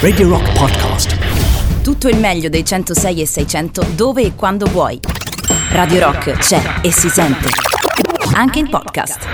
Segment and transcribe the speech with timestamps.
[0.00, 1.16] Radio Rock Podcast.
[1.82, 5.00] Tutto il meglio dei 106 e 600 dove e quando vuoi.
[5.70, 7.48] Radio Rock c'è e si sente.
[8.34, 9.26] Anche in podcast.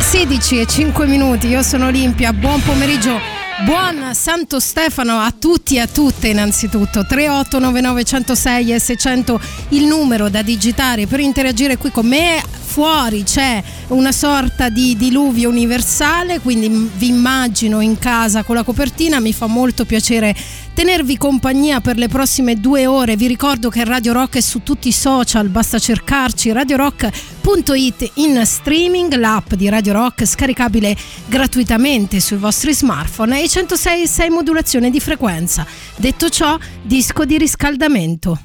[0.00, 3.20] 16 e 5 minuti, io sono Olimpia, buon pomeriggio.
[3.64, 10.28] Buon Santo Stefano a tutti e a tutte innanzitutto 3899 106 e 600 il numero
[10.28, 12.42] da digitare per interagire qui con me
[12.74, 19.20] fuori c'è una sorta di diluvio universale quindi vi immagino in casa con la copertina
[19.20, 20.34] mi fa molto piacere
[20.74, 23.16] tenervi compagnia per le prossime due ore.
[23.16, 29.14] Vi ricordo che Radio Rock è su tutti i social basta cercarci radiorock.it in streaming
[29.14, 30.96] l'app di Radio Rock scaricabile
[31.26, 35.64] gratuitamente sui vostri smartphone e 106 modulazione di frequenza.
[35.94, 38.38] Detto ciò disco di riscaldamento.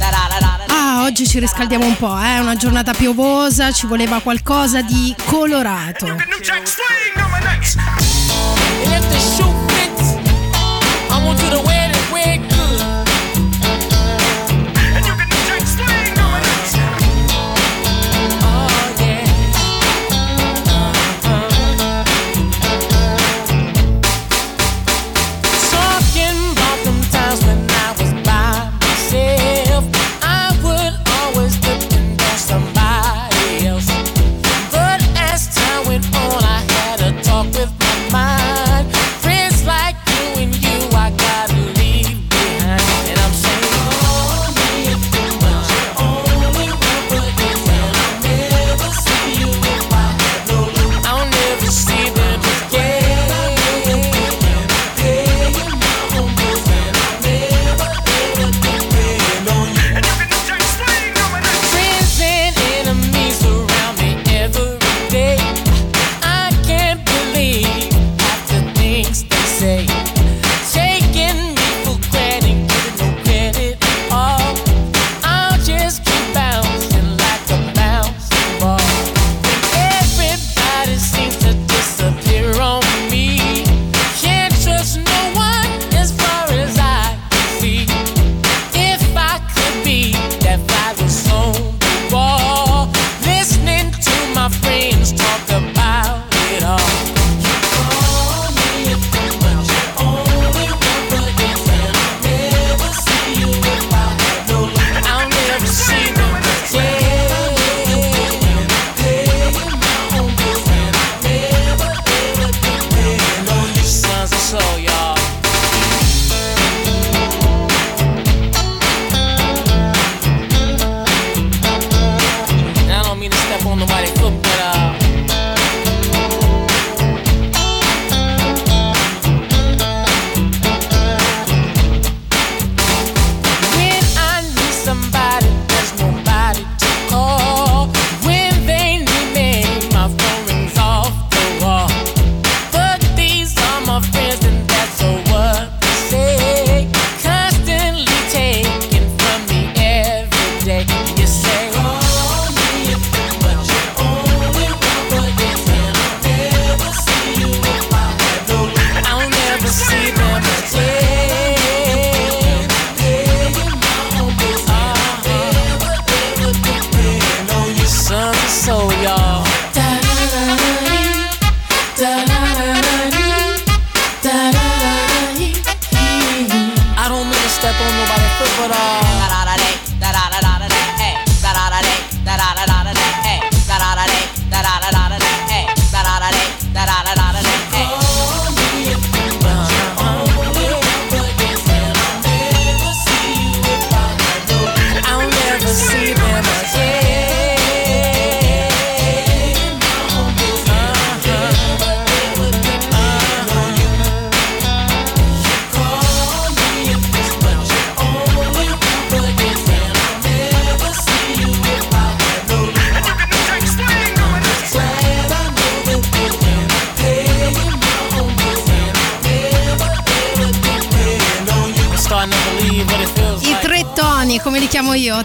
[0.00, 0.53] Ah,
[1.04, 2.40] oggi ci riscaldiamo un po', è eh?
[2.40, 6.06] una giornata piovosa, ci voleva qualcosa di colorato.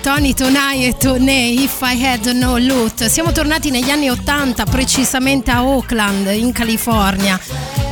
[0.02, 3.06] Tony Tonai e Tony If I Had No Loot.
[3.06, 7.40] Siamo tornati negli anni 80, precisamente a Oakland, in California.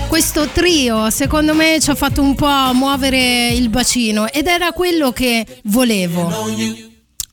[0.08, 5.12] Questo trio, secondo me, ci ha fatto un po' muovere il bacino ed era quello
[5.12, 6.32] che volevo.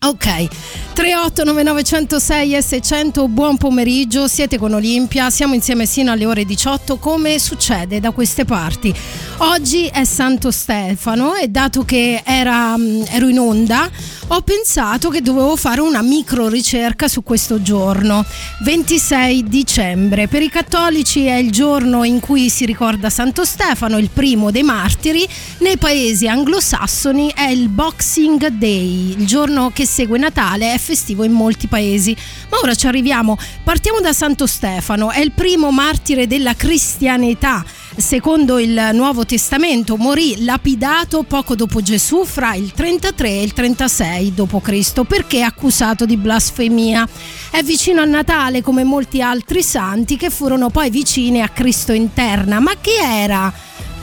[0.04, 0.48] Ok,
[0.92, 8.00] 389906 S100 buon pomeriggio siete con Olimpia siamo insieme sino alle ore 18 come succede
[8.00, 8.94] da queste parti
[9.38, 13.90] oggi è Santo Stefano e dato che era, mm, ero in onda
[14.28, 18.24] ho pensato che dovevo fare una micro ricerca su questo giorno
[18.62, 24.10] 26 dicembre per i cattolici è il giorno in cui si ricorda Santo Stefano il
[24.10, 25.26] primo dei martiri
[25.58, 31.32] nei paesi anglosassoni è il Boxing Day il giorno che segue Natale è festivo in
[31.32, 32.16] molti paesi.
[32.50, 33.36] Ma ora ci arriviamo.
[33.62, 37.64] Partiamo da Santo Stefano, è il primo martire della cristianità.
[37.96, 44.34] Secondo il Nuovo Testamento morì lapidato poco dopo Gesù fra il 33 e il 36
[44.34, 45.04] d.C.
[45.04, 47.06] perché accusato di blasfemia.
[47.50, 52.58] È vicino a Natale come molti altri santi che furono poi vicini a Cristo interna.
[52.58, 53.52] Ma chi era?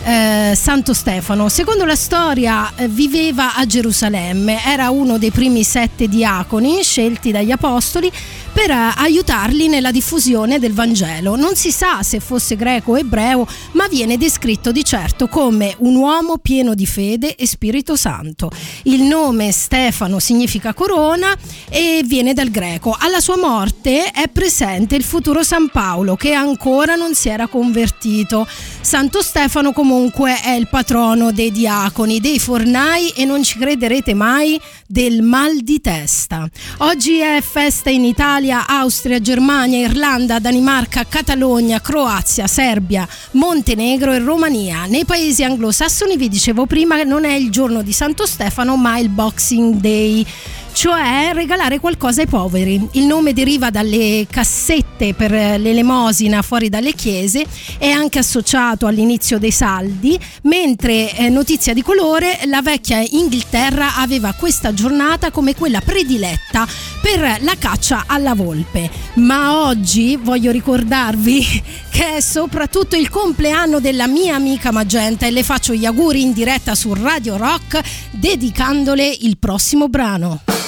[0.03, 1.49] eh, Santo Stefano.
[1.49, 7.51] Secondo la storia eh, viveva a Gerusalemme, era uno dei primi sette diaconi scelti dagli
[7.51, 8.11] apostoli
[8.53, 11.35] per eh, aiutarli nella diffusione del Vangelo.
[11.35, 15.95] Non si sa se fosse greco o ebreo, ma viene descritto di certo come un
[15.95, 18.51] uomo pieno di fede e Spirito Santo.
[18.83, 21.35] Il nome Stefano significa corona
[21.69, 22.95] e viene dal greco.
[22.97, 28.47] Alla sua morte è presente il futuro San Paolo che ancora non si era convertito.
[28.81, 34.59] Santo Stefano comunque è il patrono dei diaconi, dei fornai e non ci crederete mai
[34.87, 36.47] del mal di testa.
[36.79, 44.85] Oggi è festa in Italia, Austria, Germania, Irlanda, Danimarca, Catalogna, Croazia, Serbia, Montenegro e Romania.
[44.85, 49.09] Nei paesi anglosassoni vi dicevo prima non è il giorno di Santo Stefano ma il
[49.09, 50.25] Boxing Day
[50.73, 52.87] cioè regalare qualcosa ai poveri.
[52.93, 57.45] Il nome deriva dalle cassette per l'elemosina fuori dalle chiese,
[57.77, 64.33] è anche associato all'inizio dei saldi, mentre eh, notizia di colore, la vecchia Inghilterra aveva
[64.33, 66.67] questa giornata come quella prediletta
[67.01, 68.89] per la caccia alla volpe.
[69.15, 75.43] Ma oggi voglio ricordarvi che è soprattutto il compleanno della mia amica Magenta e le
[75.43, 77.81] faccio gli auguri in diretta su Radio Rock
[78.11, 80.60] dedicandole il prossimo brano.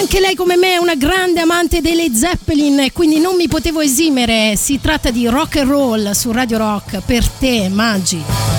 [0.00, 4.56] Anche lei come me è una grande amante delle Zeppelin quindi non mi potevo esimere.
[4.56, 8.49] Si tratta di rock and roll su Radio Rock per te, Maggi.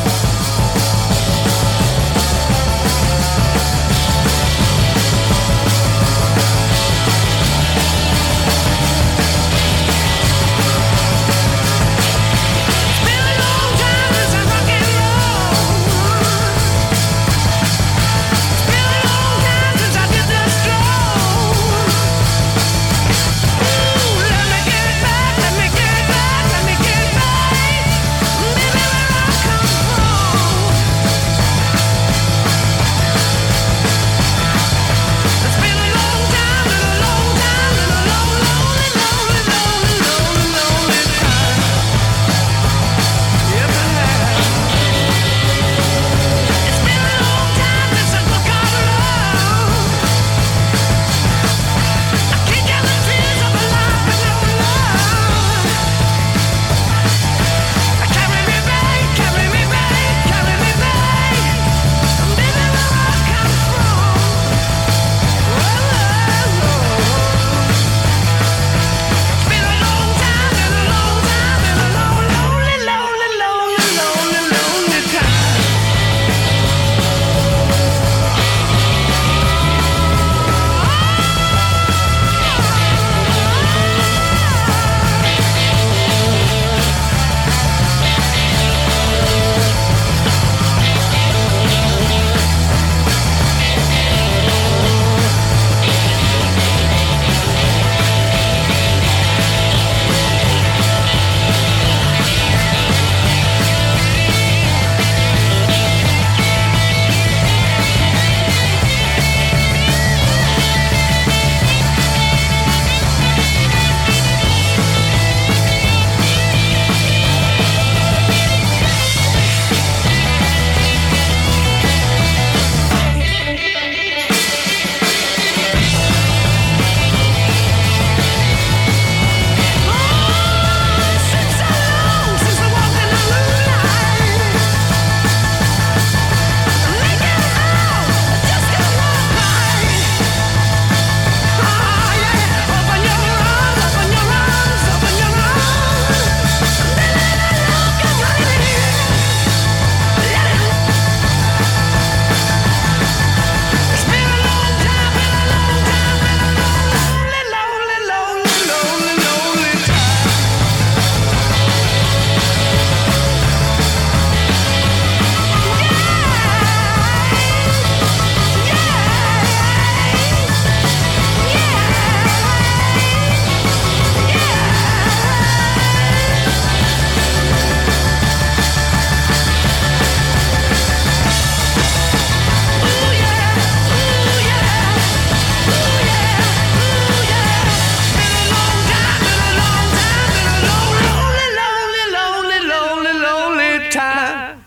[193.92, 194.64] Time.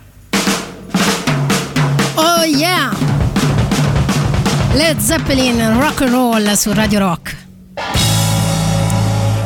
[2.16, 2.92] Oh yeah!
[4.74, 7.43] Led Zeppelin rock and roll su Radio Rock.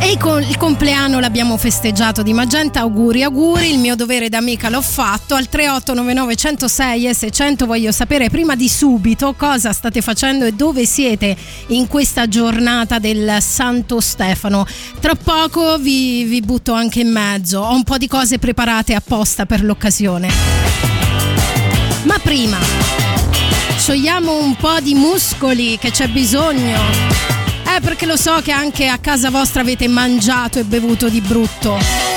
[0.09, 5.35] E il compleanno l'abbiamo festeggiato di Magenta, auguri auguri, il mio dovere d'amica l'ho fatto,
[5.35, 10.87] al 3899 106 e 600 voglio sapere prima di subito cosa state facendo e dove
[10.87, 11.37] siete
[11.69, 14.67] in questa giornata del Santo Stefano.
[14.99, 19.45] Tra poco vi, vi butto anche in mezzo, ho un po' di cose preparate apposta
[19.45, 20.31] per l'occasione.
[22.05, 22.57] Ma prima,
[23.77, 27.28] sciogliamo un po' di muscoli che c'è bisogno.
[27.81, 32.08] Perché lo so che anche a casa vostra avete mangiato e bevuto di brutto.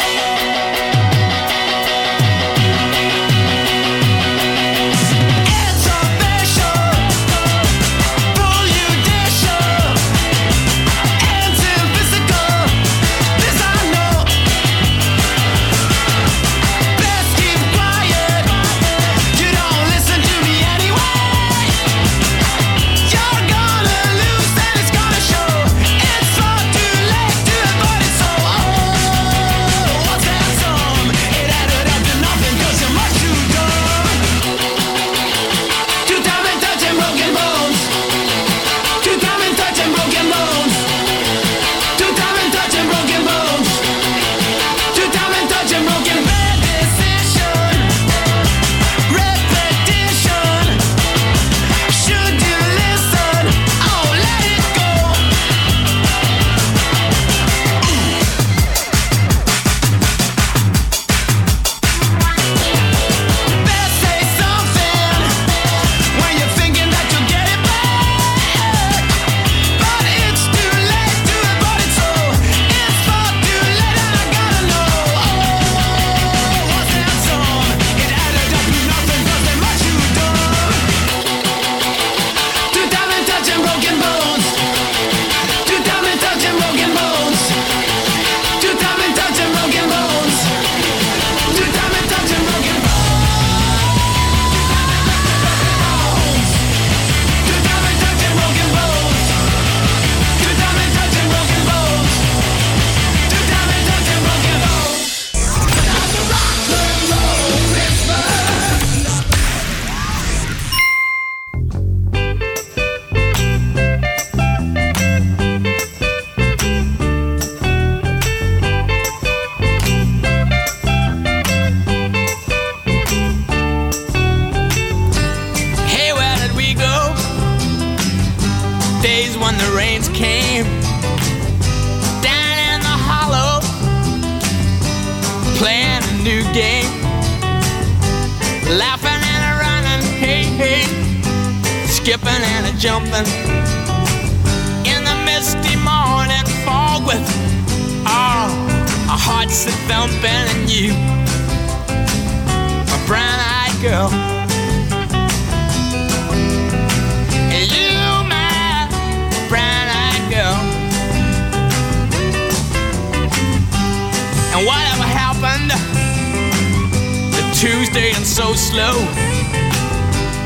[168.11, 168.93] train so slow.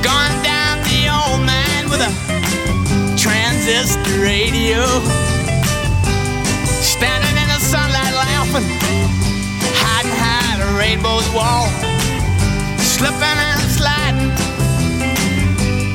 [0.01, 2.11] Gone down the old mine with a
[3.17, 4.83] transistor radio.
[6.65, 8.67] Standing in the sunlight laughing,
[9.81, 11.67] hiding high the rainbow's wall.
[12.77, 14.31] Slipping and sliding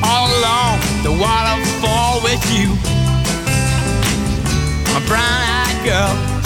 [0.03, 2.71] all along the waterfall with you.
[4.95, 6.40] A brown eyed girl.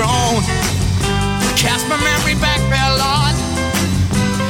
[0.00, 0.40] throne.
[1.60, 3.36] Cast my memory back there, Lord.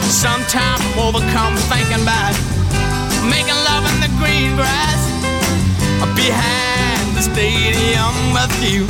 [0.06, 2.34] Sometimes I'm overcome thinking about
[3.26, 5.00] making love in the green grass
[6.14, 8.86] behind the stadium with you.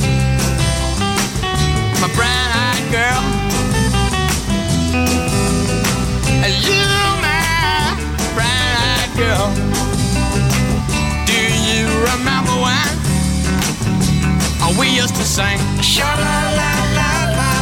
[2.03, 3.23] My brown eyed girl.
[6.45, 6.85] And you,
[7.25, 7.97] my
[8.37, 9.80] brown eyed girl.
[15.81, 17.61] Sha la la la la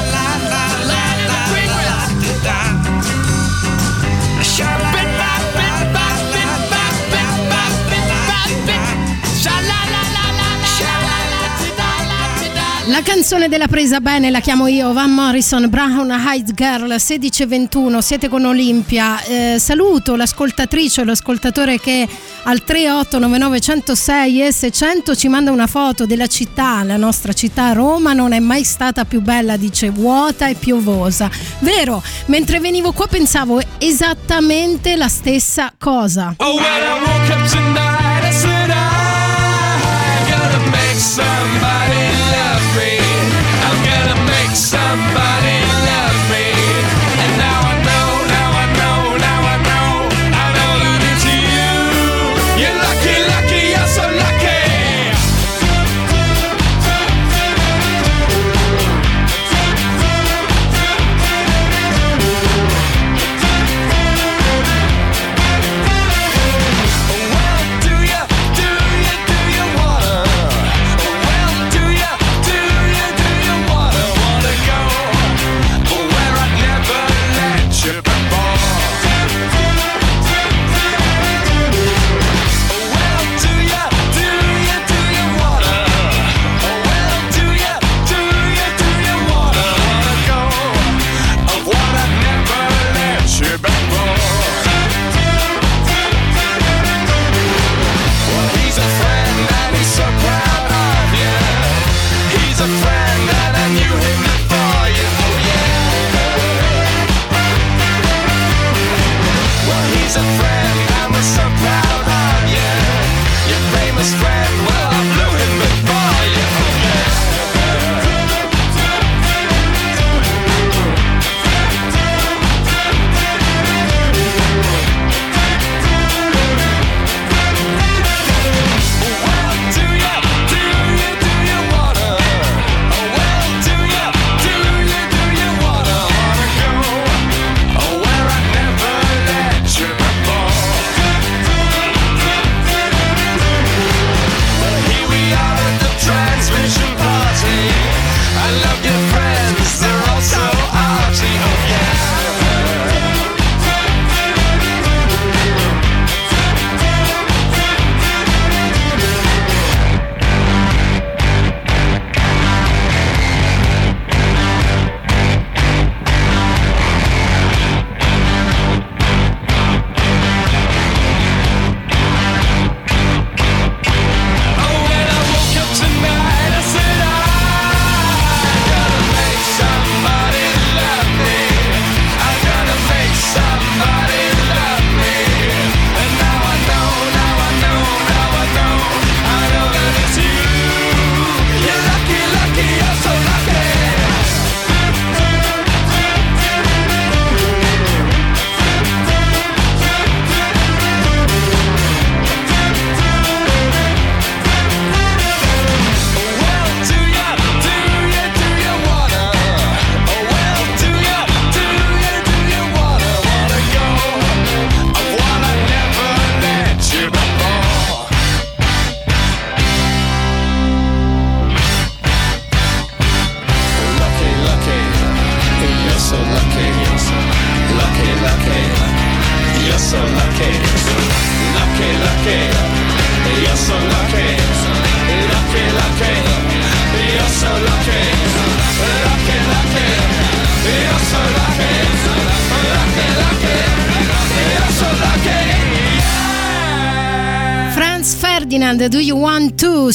[12.99, 18.29] la canzone della presa bene la chiamo io, Van Morrison, Brown Eyed Girl, 1621, siete
[18.29, 19.23] con Olimpia.
[19.23, 22.09] Eh, saluto l'ascoltatrice o l'ascoltatore che
[22.49, 28.15] al 3899 106 e 600 ci manda una foto della città, la nostra città Roma
[28.15, 31.31] non è mai stata più bella, dice vuota e piovosa.
[31.59, 36.35] Vero, mentre venivo qua pensavo esattamente la stessa cosa.
[36.39, 37.98] Oh, when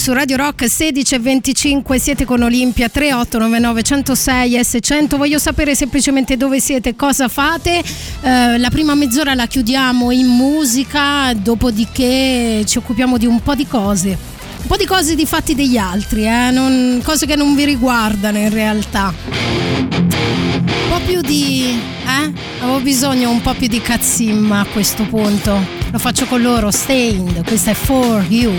[0.03, 5.15] su Radio Rock 16 e 25, siete con Olimpia 3899 106 S100.
[5.15, 7.81] Voglio sapere semplicemente dove siete, cosa fate.
[8.21, 13.65] Eh, la prima mezz'ora la chiudiamo in musica, dopodiché ci occupiamo di un po' di
[13.65, 14.09] cose.
[14.09, 16.51] Un po' di cose di fatti degli altri, eh?
[16.51, 19.13] non- cose che non vi riguardano in realtà.
[19.29, 21.79] Un po' più di.
[22.05, 22.31] eh?
[22.59, 25.57] Avevo bisogno un po' più di cazzim a questo punto.
[25.93, 28.51] Lo faccio con loro, Stained, questa è For You.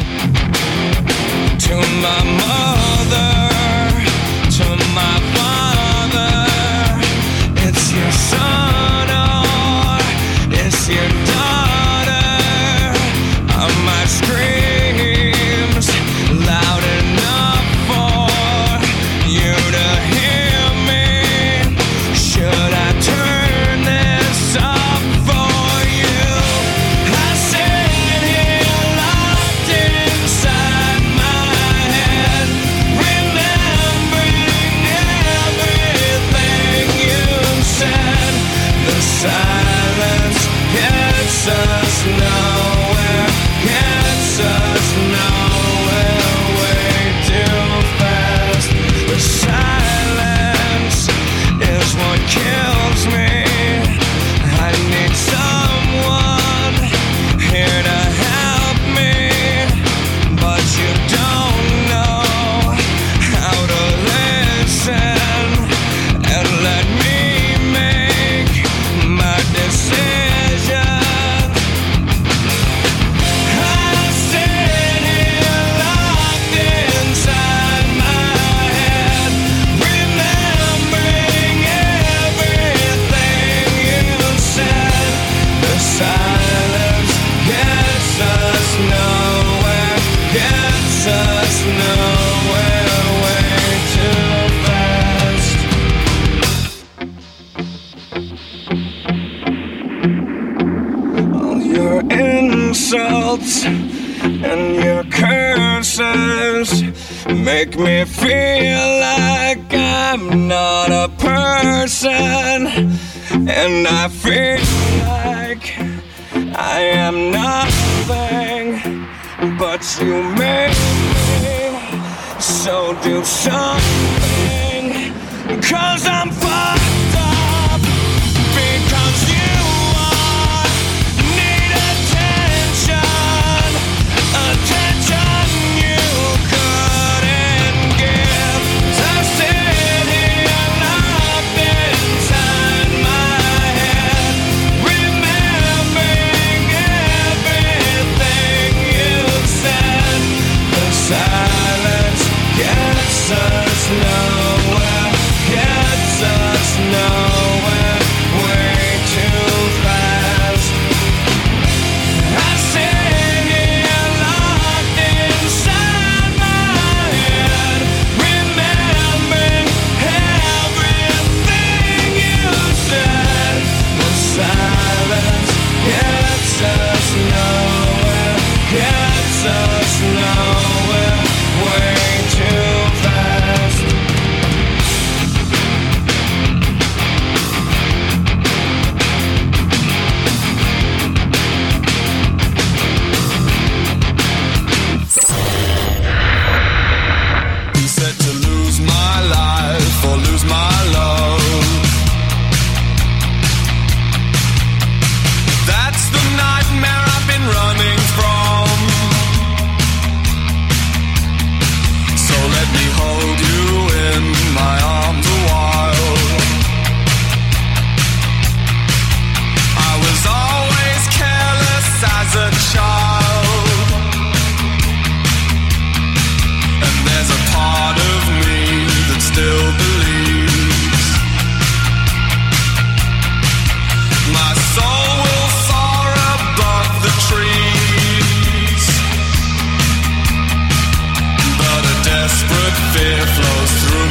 [1.77, 2.74] My mother,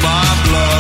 [0.04, 0.73] my blood.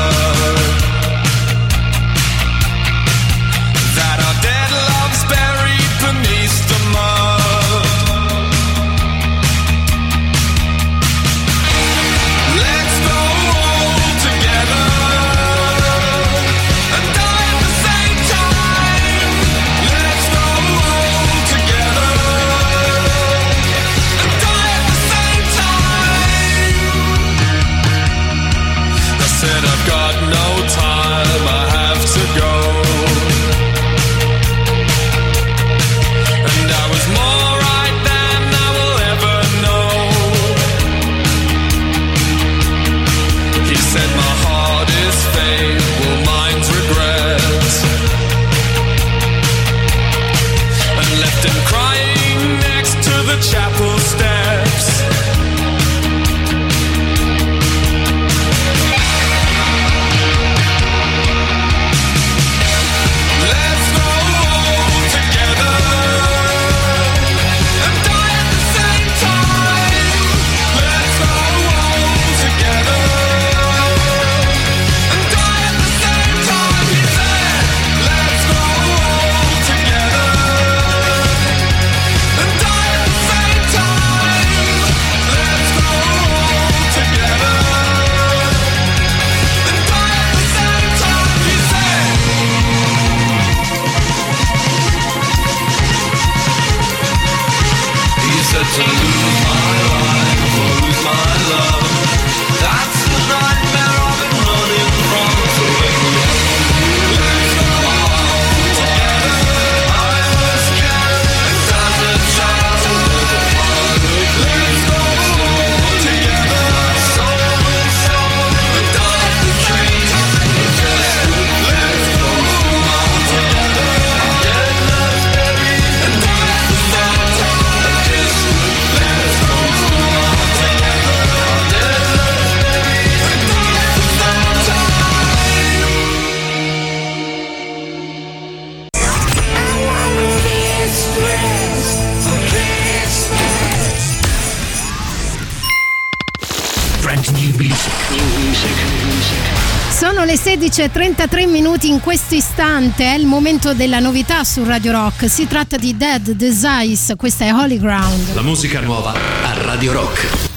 [150.73, 155.29] 11.33 minuti in questo istante è il momento della novità su Radio Rock.
[155.29, 158.33] Si tratta di Dead Desires, questa è Holy Ground.
[158.33, 160.52] La musica nuova a Radio Rock.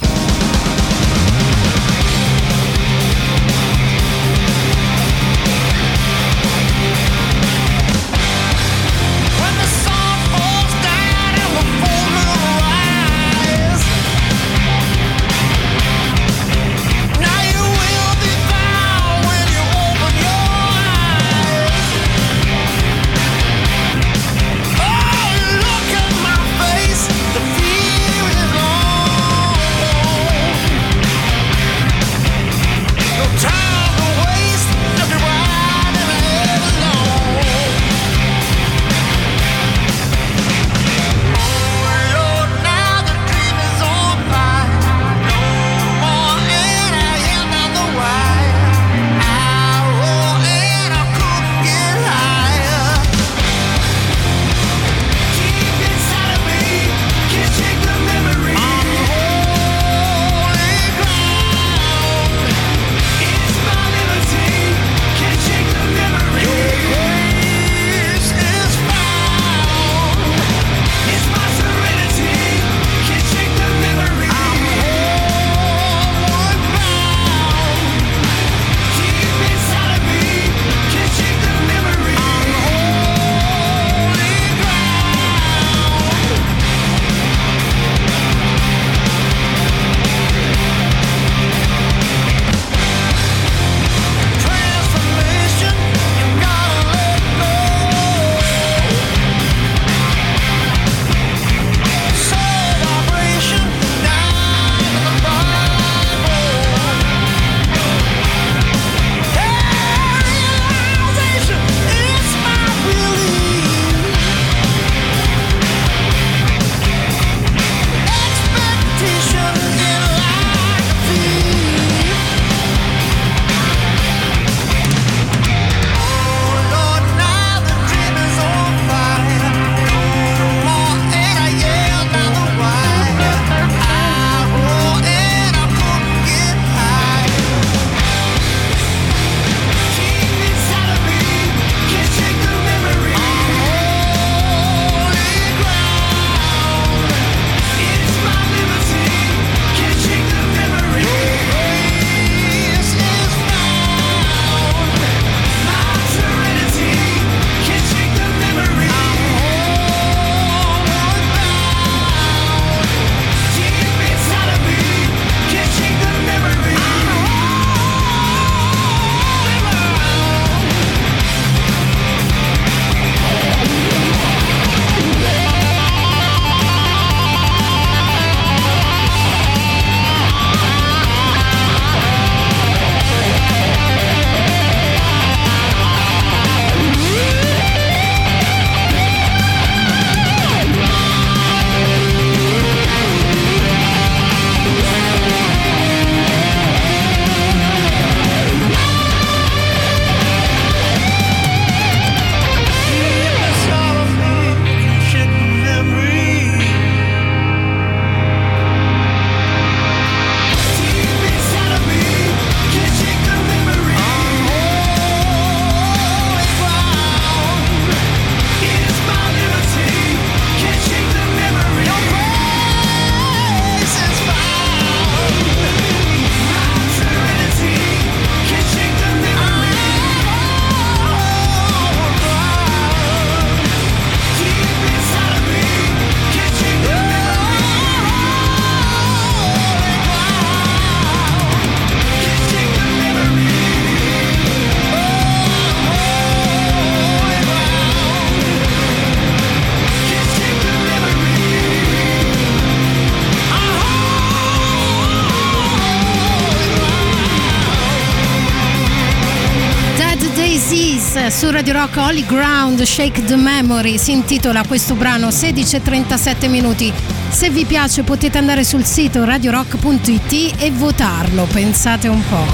[261.30, 266.92] Su Radio Rock Holy Ground Shake the Memory si intitola questo brano 16:37 minuti.
[267.30, 272.44] Se vi piace potete andare sul sito radiorock.it e votarlo, pensate un po'.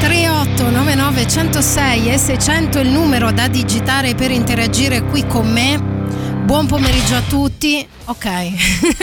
[0.00, 5.97] 3899106 e 600 è il numero da digitare per interagire qui con me
[6.48, 7.86] Buon pomeriggio a tutti.
[8.06, 8.26] Ok.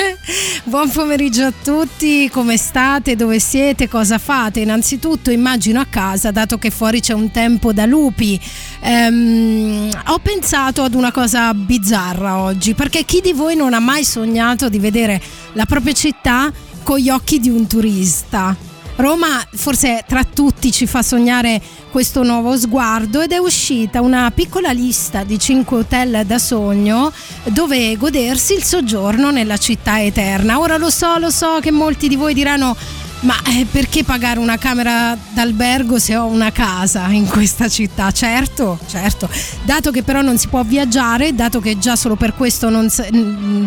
[0.66, 2.28] Buon pomeriggio a tutti.
[2.28, 3.16] Come state?
[3.16, 3.88] Dove siete?
[3.88, 4.62] Cosa fate?
[4.62, 8.42] Innanzitutto immagino a casa, dato che fuori c'è un tempo da lupi.
[8.82, 14.04] Ehm, ho pensato ad una cosa bizzarra oggi, perché chi di voi non ha mai
[14.04, 15.22] sognato di vedere
[15.54, 18.75] la propria città con gli occhi di un turista?
[18.98, 24.72] Roma forse tra tutti ci fa sognare questo nuovo sguardo ed è uscita una piccola
[24.72, 27.12] lista di 5 hotel da sogno
[27.44, 30.60] dove godersi il soggiorno nella città eterna.
[30.60, 32.76] Ora lo so, lo so che molti di voi diranno
[33.22, 38.12] ma eh, perché pagare una camera d'albergo se ho una casa in questa città?
[38.12, 39.30] Certo, certo.
[39.64, 42.88] Dato che però non si può viaggiare, dato che già solo per questo non,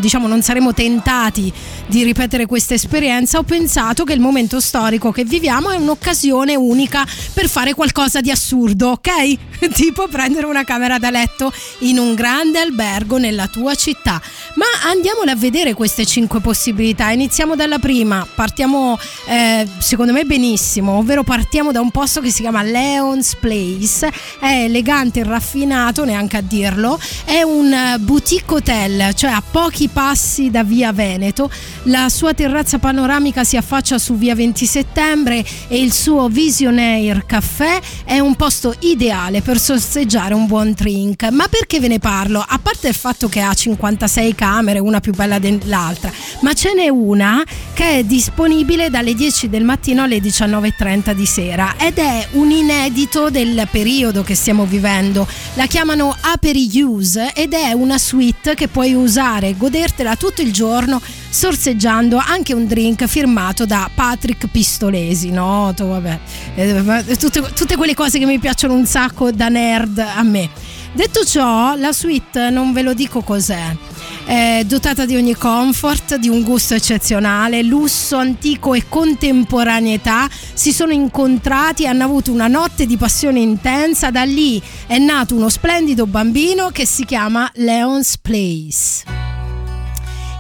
[0.01, 1.53] diciamo, non saremo tentati
[1.87, 7.07] di ripetere questa esperienza, ho pensato che il momento storico che viviamo è un'occasione unica
[7.33, 9.48] per fare qualcosa di assurdo, ok?
[9.73, 14.21] tipo prendere una camera da letto in un grande albergo nella tua città.
[14.55, 17.11] Ma andiamole a vedere queste cinque possibilità.
[17.11, 18.99] Iniziamo dalla prima, partiamo...
[19.27, 24.65] Eh, secondo me benissimo, ovvero partiamo da un posto che si chiama Leon's Place, è
[24.65, 30.65] elegante e raffinato, neanche a dirlo, è un boutique hotel, cioè a pochi passi da
[30.65, 31.51] via Veneto,
[31.85, 37.81] la sua terrazza panoramica si affaccia su via 20 settembre e il suo Visionaire Caffè
[38.05, 41.23] è un posto ideale per sorseggiare un buon drink.
[41.31, 42.45] Ma perché ve ne parlo?
[42.47, 46.91] A parte il fatto che ha 56 camere, una più bella dell'altra, ma ce n'è
[46.91, 52.51] una che è disponibile dalle 10 del mattino alle 19.30 di sera ed è un
[52.51, 55.27] inedito del periodo che stiamo vivendo.
[55.55, 60.53] La chiamano Aperi Use ed è una suite che puoi usare e godertela tutto il
[60.53, 66.19] giorno sorseggiando anche un drink firmato da Patrick Pistolesi, noto, vabbè,
[66.57, 70.51] eh, tutte, tutte quelle cose che mi piacciono un sacco da nerd a me.
[70.93, 73.77] Detto ciò, la suite non ve lo dico cos'è.
[74.25, 80.93] È dotata di ogni comfort, di un gusto eccezionale, lusso, antico e contemporaneità si sono
[80.93, 84.11] incontrati hanno avuto una notte di passione intensa.
[84.11, 89.28] Da lì è nato uno splendido bambino che si chiama Leon's Place.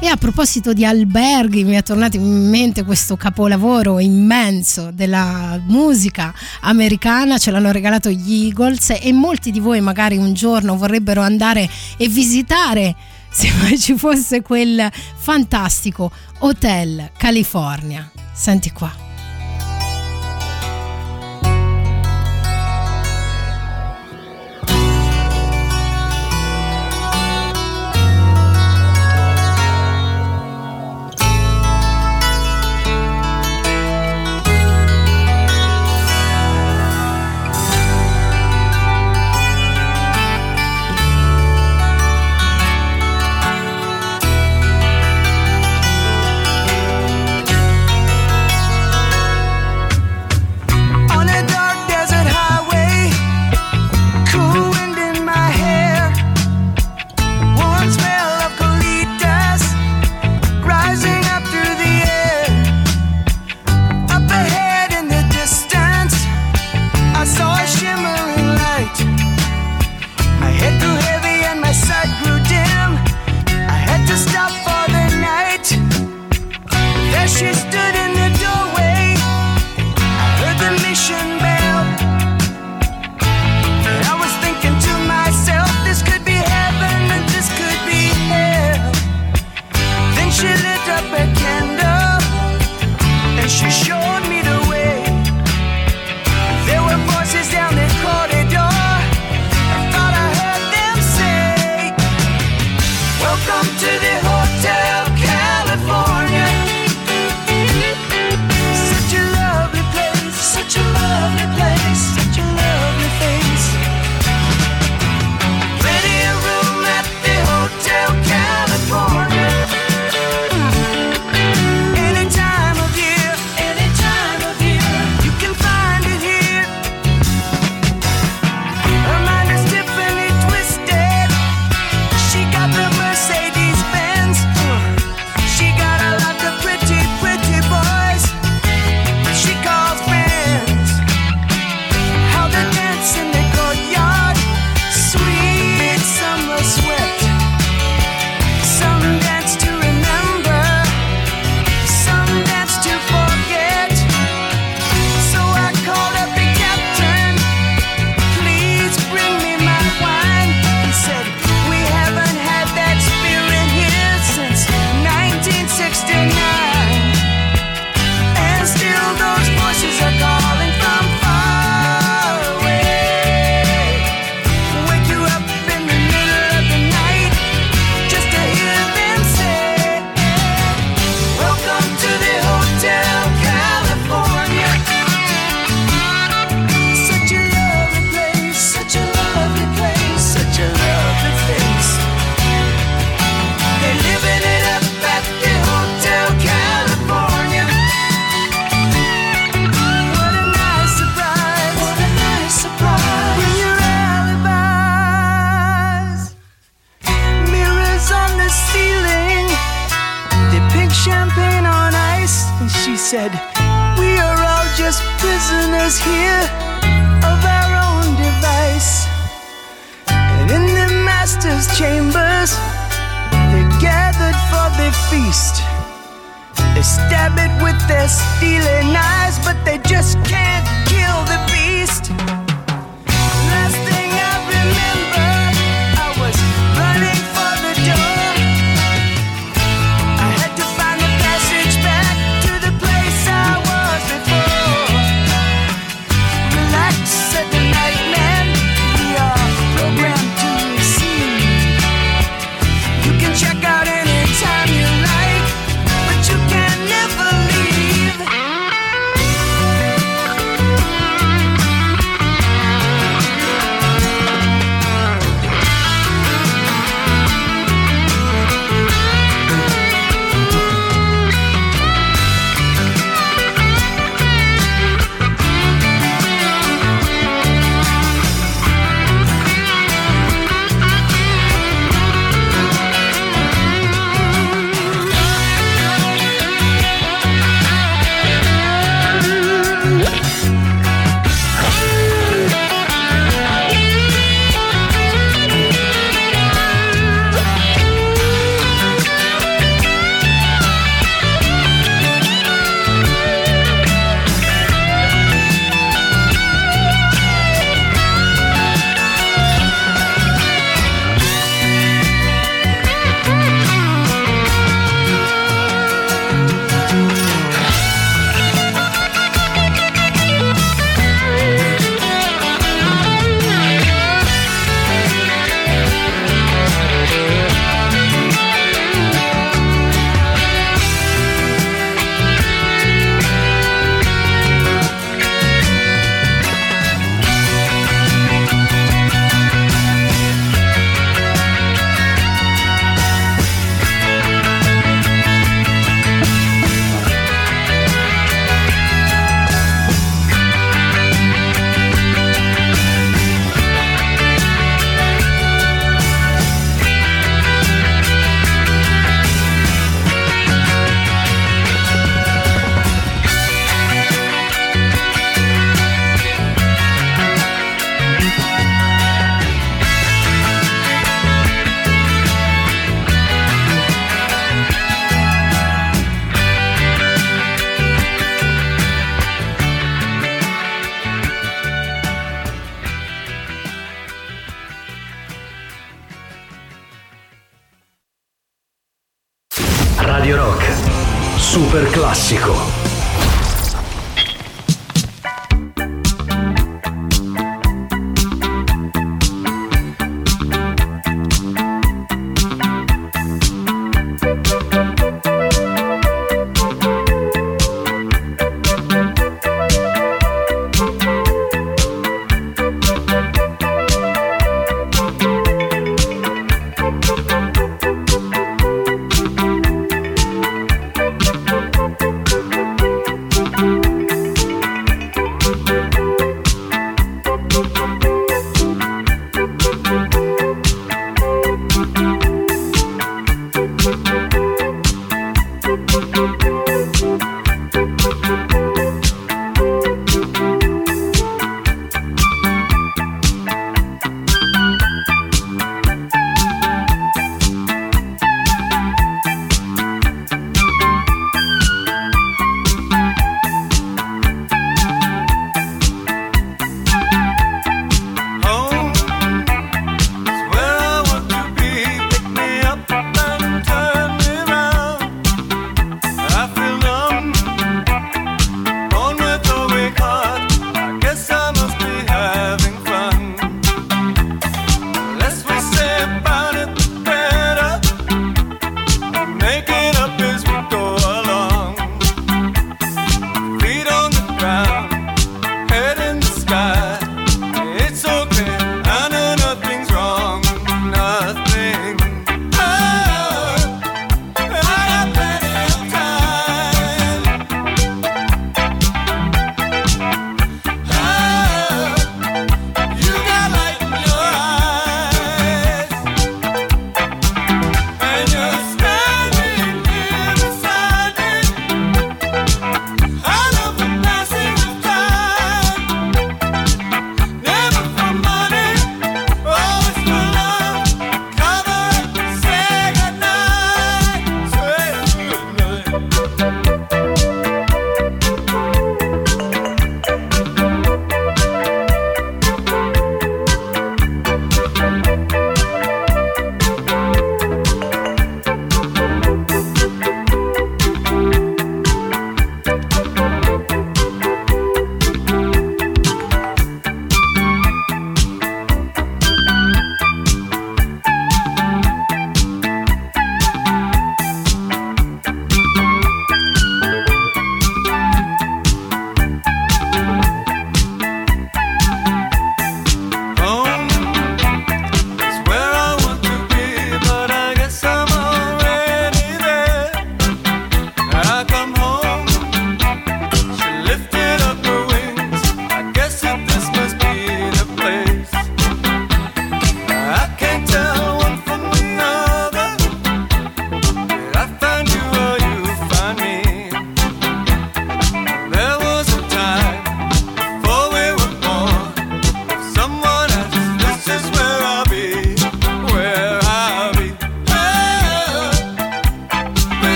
[0.00, 6.32] E a proposito di alberghi, mi è tornato in mente questo capolavoro immenso della musica
[6.60, 11.68] americana, ce l'hanno regalato gli Eagles e molti di voi magari un giorno vorrebbero andare
[11.96, 12.94] e visitare
[13.28, 18.08] se mai ci fosse quel fantastico Hotel California.
[18.32, 19.07] Senti qua.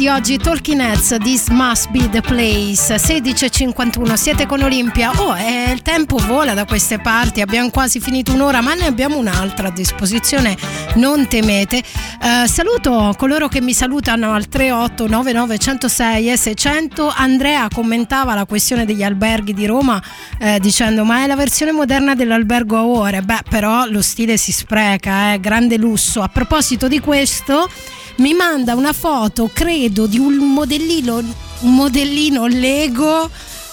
[0.00, 5.10] Di oggi, Talking Heads, This Must Be the Place, 16.51, siete con Olimpia.
[5.16, 9.18] Oh, eh, il tempo vola da queste parti, abbiamo quasi finito un'ora, ma ne abbiamo
[9.18, 10.56] un'altra a disposizione,
[10.94, 11.82] non temete.
[12.22, 17.12] Eh, saluto coloro che mi salutano al 38 99 106 e 600.
[17.14, 20.02] Andrea commentava la questione degli alberghi di Roma
[20.38, 23.20] eh, dicendo ma è la versione moderna dell'albergo a ore.
[23.20, 26.22] Beh, però lo stile si spreca, eh, grande lusso.
[26.22, 27.68] A proposito di questo
[28.16, 33.30] mi manda una foto, credo, di un modellino, un modellino Lego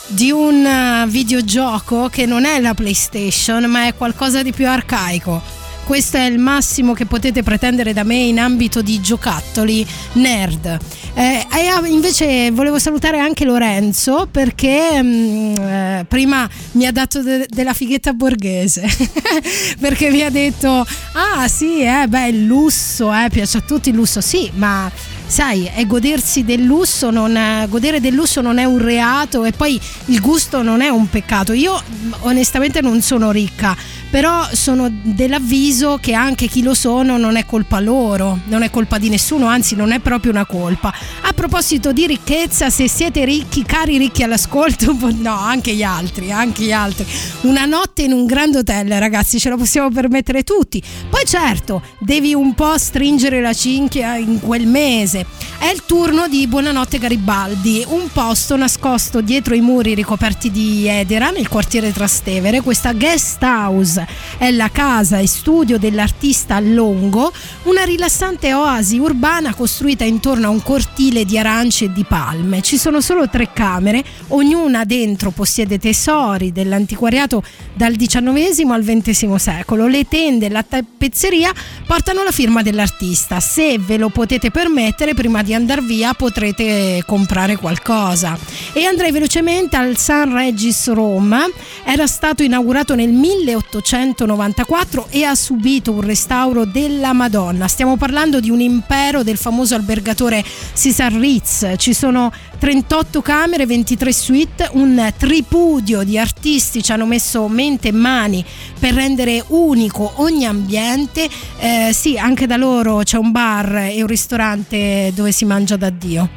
[0.07, 5.56] di un eh, videogioco che non è la PlayStation, ma è qualcosa di più arcaico.
[5.87, 10.77] Questo è il massimo che potete pretendere da me in ambito di giocattoli nerd.
[11.13, 11.47] Eh,
[11.85, 18.11] invece volevo salutare anche Lorenzo perché mm, eh, prima mi ha dato de- della fighetta
[18.11, 18.85] borghese
[19.79, 23.95] perché mi ha detto ah sì eh, beh il lusso eh, piace a tutti il
[23.95, 24.91] lusso sì ma
[25.27, 29.79] sai, è godersi del lusso, non, godere del lusso non è un reato e poi
[30.05, 31.53] il gusto non è un peccato.
[31.53, 31.79] Io
[32.21, 33.75] onestamente non sono ricca,
[34.09, 38.97] però sono dell'avviso che anche chi lo sono non è colpa loro, non è colpa
[38.97, 40.93] di nessuno, anzi non è proprio una colpa.
[41.21, 46.63] A proposito di ricchezza, se siete ricchi, cari ricchi all'ascolto, no, anche gli altri, anche
[46.63, 47.05] gli altri.
[47.41, 50.81] Una notte in un grande hotel, ragazzi, ce la possiamo permettere tutti.
[51.09, 55.16] Poi certo, devi un po' stringere la cinghia in quel mese.
[55.57, 61.29] È il turno di Buonanotte Garibaldi, un posto nascosto dietro i muri ricoperti di edera
[61.29, 62.61] nel quartiere Trastevere.
[62.61, 64.07] Questa guest house
[64.37, 67.31] è la casa e studio dell'artista Longo,
[67.63, 72.61] una rilassante oasi urbana costruita intorno a un cortile di arance e di palme.
[72.61, 77.43] Ci sono solo tre camere, ognuna dentro possiede tesori dell'antiquariato
[77.73, 79.87] dal XIX al XX secolo.
[79.87, 81.51] Le tende e la tappezzeria
[81.85, 83.39] portano la firma dell'artista.
[83.39, 88.37] Se ve lo potete permettere, prima di andare via potrete comprare qualcosa.
[88.73, 91.51] E andrei velocemente al San Regis Rome,
[91.83, 97.67] era stato inaugurato nel 1894 e ha subito un restauro della Madonna.
[97.67, 100.43] Stiamo parlando di un impero del famoso albergatore
[100.73, 101.73] Cesar Ritz.
[101.77, 107.91] Ci sono 38 camere, 23 suite, un tripudio di artisti ci hanno messo mente e
[107.91, 108.43] mani
[108.79, 111.29] per rendere unico ogni ambiente.
[111.59, 115.89] Eh, sì, anche da loro c'è un bar e un ristorante dove si mangia da
[115.89, 116.29] Dio.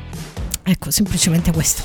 [0.63, 1.83] Ecco, semplicemente questo.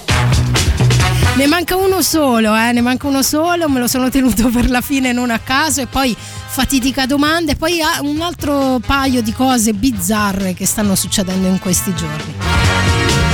[1.35, 2.71] Ne manca uno solo, eh?
[2.71, 5.87] ne manca uno solo, me lo sono tenuto per la fine non a caso e
[5.87, 11.59] poi fatidica domande e poi un altro paio di cose bizzarre che stanno succedendo in
[11.59, 13.24] questi giorni.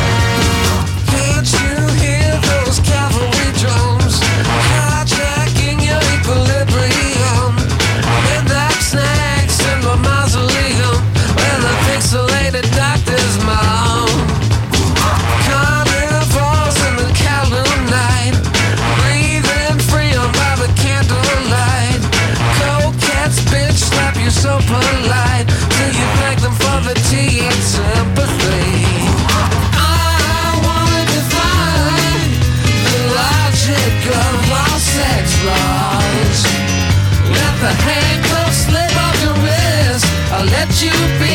[40.83, 41.30] You be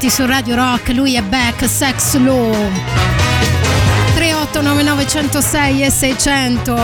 [0.00, 2.50] 16.56 minuti su Radio Rock, lui è back, Sex Law.
[4.14, 6.74] 3899 106 e 600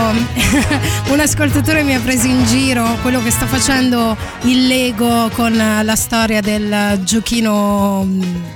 [1.11, 5.95] un ascoltatore mi ha preso in giro quello che sta facendo il Lego con la
[5.95, 8.07] storia del giochino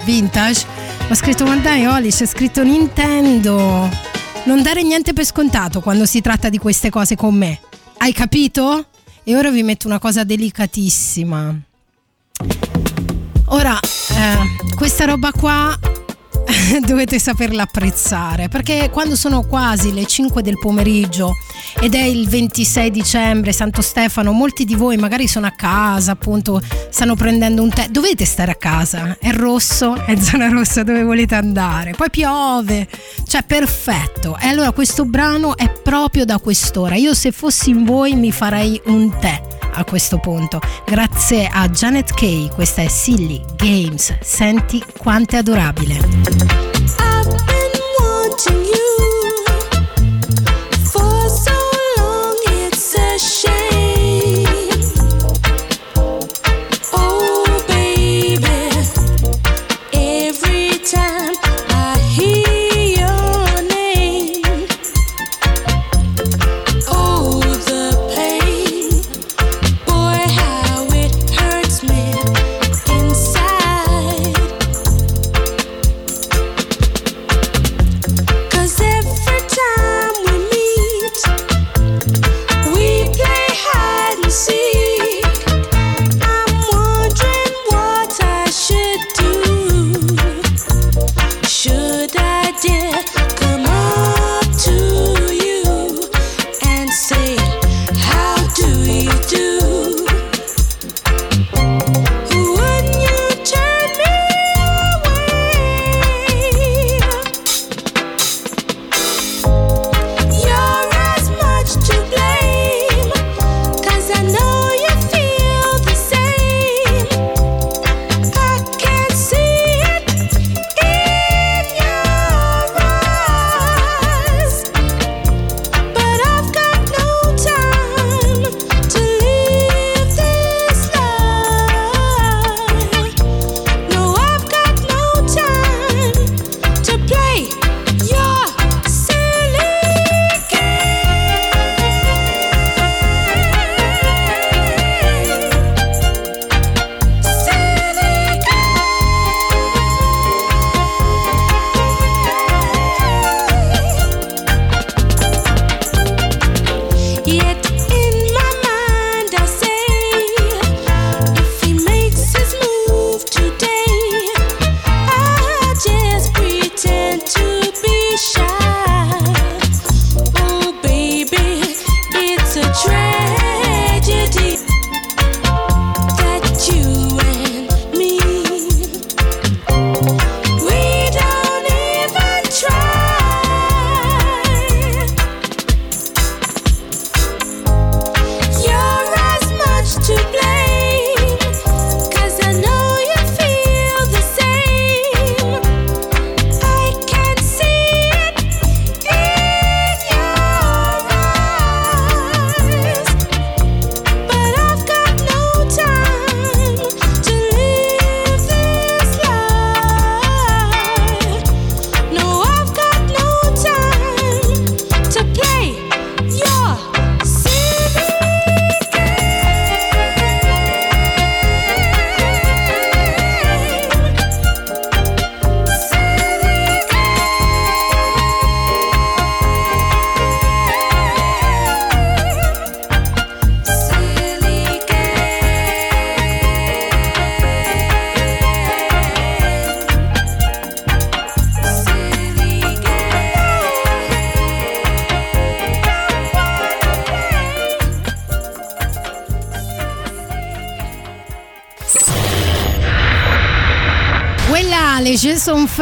[0.04, 0.66] vintage.
[1.10, 3.90] Ho scritto ma dai Oli c'è scritto Nintendo.
[4.44, 7.60] Non dare niente per scontato quando si tratta di queste cose con me.
[7.98, 8.86] Hai capito?
[9.24, 11.56] e ora vi metto una cosa delicatissima.
[13.54, 13.78] Ora,
[14.22, 15.78] eh, questa roba qua
[16.86, 21.34] dovete saperla apprezzare perché quando sono quasi le 5 del pomeriggio
[21.80, 26.62] ed è il 26 dicembre Santo Stefano molti di voi magari sono a casa appunto
[26.90, 27.88] stanno prendendo un tè.
[27.88, 31.94] Dovete stare a casa è rosso è zona rossa dove volete andare.
[31.98, 32.88] Poi piove
[33.26, 34.38] cioè perfetto.
[34.40, 36.96] E allora questo brano è proprio da quest'ora.
[36.96, 40.60] Io se fossi in voi mi farei un tè a questo punto.
[40.86, 44.18] Grazie a Janet Kay questa è Silly Games.
[44.22, 45.96] Senti quanto è adorabile.
[45.96, 49.01] I've been wanting you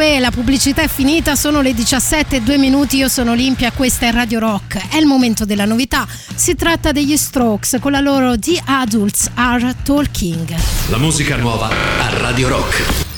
[0.00, 4.06] Fe, la pubblicità è finita, sono le 17 e 2 minuti, io sono Olimpia, questa
[4.06, 8.38] è Radio Rock, è il momento della novità, si tratta degli Strokes con la loro
[8.38, 10.56] The Adults Are Talking.
[10.88, 13.09] La musica nuova a Radio Rock.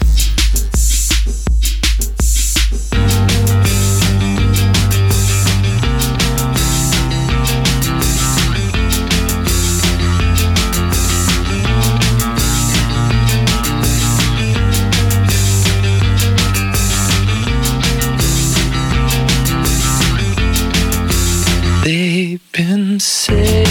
[21.84, 23.66] They've been saying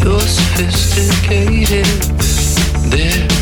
[0.00, 1.84] you're sophisticated.
[2.92, 3.39] They're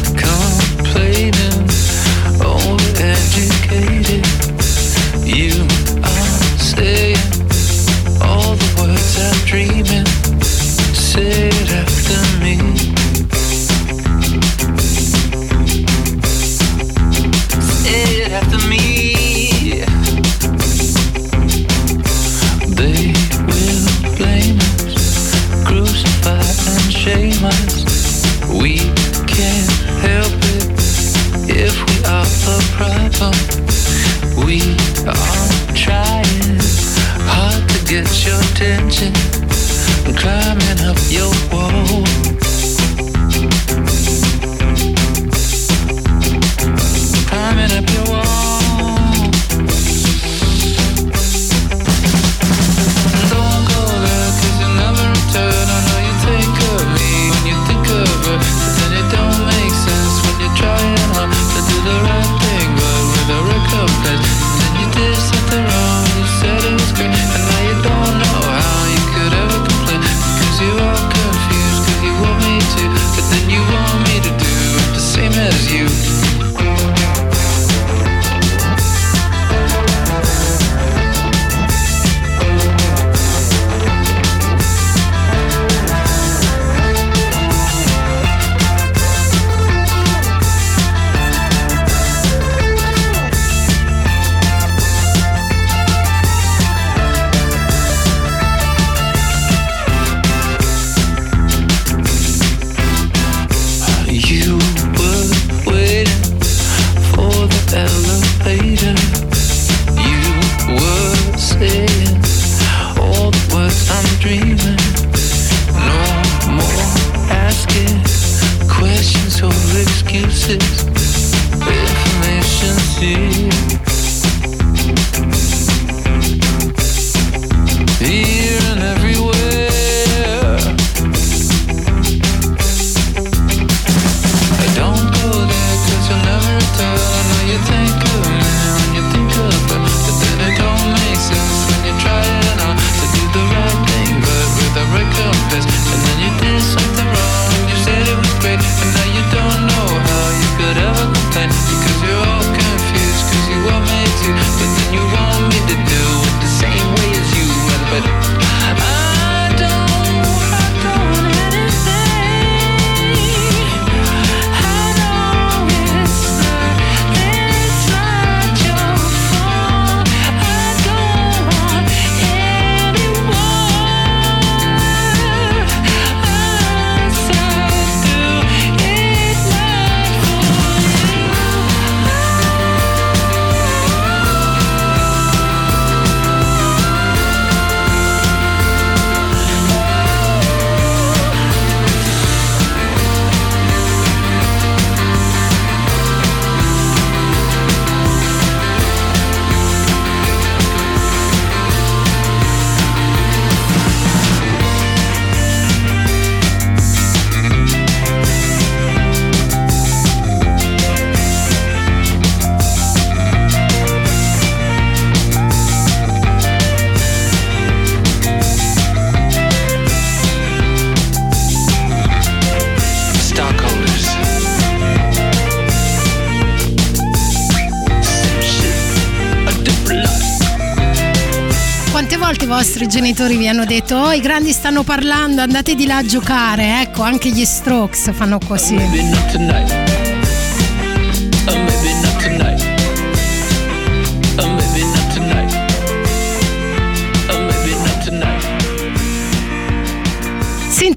[232.99, 236.81] genitori vi hanno detto oh i grandi stanno parlando andate di là a giocare.
[236.81, 238.75] Ecco anche gli Strokes fanno così.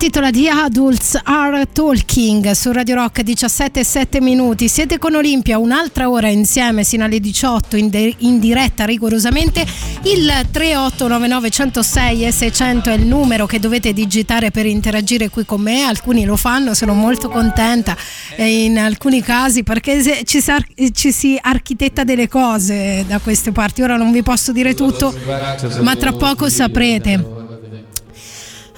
[0.03, 4.67] intitola The Adults Are Talking su Radio Rock 17 7 minuti.
[4.67, 9.63] Siete con Olimpia un'altra ora insieme sino alle 18 in, de- in diretta rigorosamente.
[10.05, 15.61] Il 3899 106 e 600 è il numero che dovete digitare per interagire qui con
[15.61, 15.83] me.
[15.83, 17.95] Alcuni lo fanno, sono molto contenta
[18.37, 23.83] in alcuni casi perché ci, sa- ci si architetta delle cose da queste parti.
[23.83, 25.13] Ora non vi posso dire tutto,
[25.81, 27.50] ma tra poco saprete.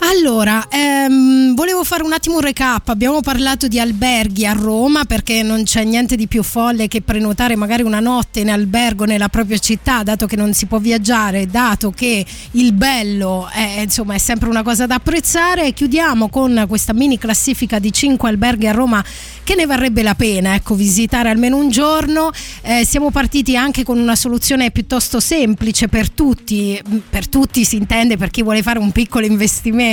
[0.06, 2.90] Allora, ehm, volevo fare un attimo un recap.
[2.90, 7.56] Abbiamo parlato di alberghi a Roma perché non c'è niente di più folle che prenotare
[7.56, 11.92] magari una notte in albergo nella propria città, dato che non si può viaggiare, dato
[11.92, 15.72] che il bello è, insomma, è sempre una cosa da apprezzare.
[15.72, 19.04] Chiudiamo con questa mini classifica di 5 alberghi a Roma
[19.44, 22.32] che ne varrebbe la pena ecco, visitare almeno un giorno.
[22.62, 28.18] Eh, siamo partiti anche con una soluzione piuttosto semplice per tutti, per tutti si intende
[28.18, 29.92] per chi vuole fare un piccolo investimento,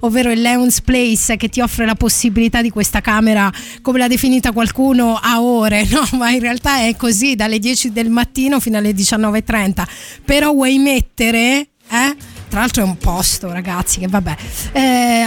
[0.00, 3.50] ovvero il Leon's Place che ti offre la possibilità di questa camera,
[3.82, 6.06] come l'ha definita qualcuno, a ore, no?
[6.18, 9.84] Ma in realtà è così dalle 10 del mattino fino alle 19.30.
[10.24, 11.68] Però vuoi mettere...
[11.90, 12.16] Eh?
[12.54, 14.36] Tra l'altro è un posto, ragazzi, che vabbè.
[14.72, 14.80] Eh,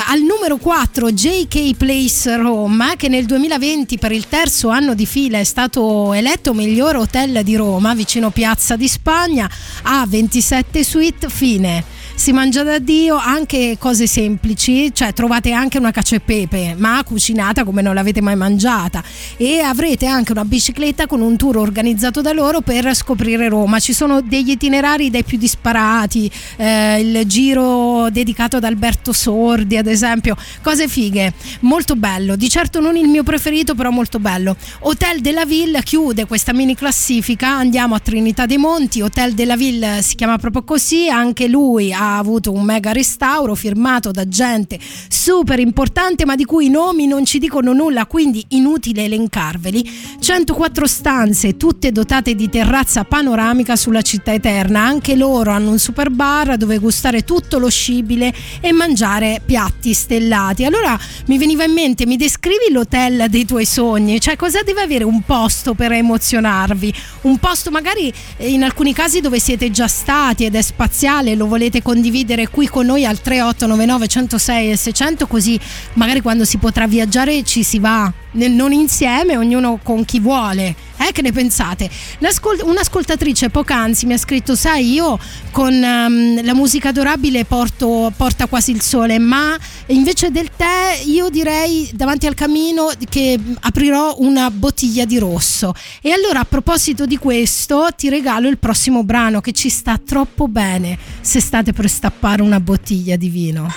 [0.08, 5.38] al numero 4 JK Place Roma, che nel 2020 per il terzo anno di fila
[5.38, 9.50] è stato eletto miglior hotel di Roma, vicino Piazza di Spagna,
[9.82, 11.84] ha 27 suite fine.
[12.20, 17.02] Si mangia da Dio anche cose semplici, cioè trovate anche una cacio e pepe, ma
[17.06, 19.04] cucinata come non l'avete mai mangiata.
[19.38, 23.80] E avrete anche una bicicletta con un tour organizzato da loro per scoprire Roma.
[23.80, 29.88] Ci sono degli itinerari dai più disparati, eh, il giro dedicato ad Alberto Sordi, ad
[29.88, 32.36] esempio, cose fighe, molto bello.
[32.36, 34.58] Di certo non il mio preferito, però molto bello.
[34.80, 37.50] Hotel della Ville chiude questa mini classifica.
[37.56, 39.02] Andiamo a Trinità dei Monti.
[39.02, 41.08] Hotel della Ville si chiama proprio così.
[41.10, 44.80] Anche lui ha avuto un mega restauro firmato da gente
[45.10, 49.90] super importante, ma di cui i nomi non ci dicono nulla, quindi inutile elencarveli.
[50.20, 54.82] 104 stanze, tutte dotate di terrazza panoramica sulla città eterna.
[54.82, 60.64] Anche loro hanno un super bar dove gustare tutto lo scibile e mangiare piatti stellati.
[60.64, 64.20] Allora mi veniva in mente, mi descrivi l'hotel dei tuoi sogni?
[64.20, 66.94] Cioè, cosa deve avere un posto per emozionarvi?
[67.22, 71.82] Un posto magari in alcuni casi dove siete già stati ed è spaziale, lo volete
[71.98, 75.60] condividere qui con noi al 3899 106 e 600 così
[75.94, 78.14] magari quando si potrà viaggiare ci si va
[78.48, 80.76] non insieme, ognuno con chi vuole.
[80.98, 81.90] Eh, che ne pensate?
[82.20, 85.20] L'ascol- un'ascoltatrice poc'anzi mi ha scritto: Sai, io
[85.52, 89.56] con ehm, la musica adorabile porto, porta quasi il sole, ma
[89.88, 95.74] invece del tè, io direi davanti al camino che aprirò una bottiglia di rosso.
[96.02, 100.48] E allora, a proposito di questo, ti regalo il prossimo brano che ci sta troppo
[100.48, 103.68] bene se state per stappare una bottiglia di vino.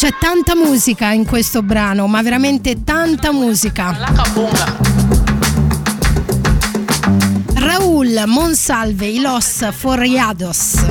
[0.00, 3.94] C'è tanta musica in questo brano, ma veramente tanta musica.
[7.52, 10.82] Raúl Monsalve, i Los Forriados.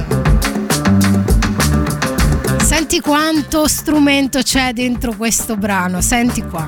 [2.64, 6.68] Senti quanto strumento c'è dentro questo brano, senti qua.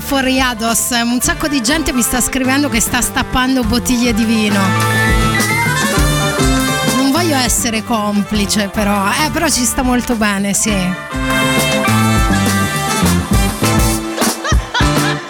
[0.00, 0.90] Los Forriados.
[0.90, 4.58] Un sacco di gente mi sta scrivendo che sta stappando bottiglie di vino.
[6.96, 9.10] Non voglio essere complice, però.
[9.10, 10.74] Eh, però ci sta molto bene, sì.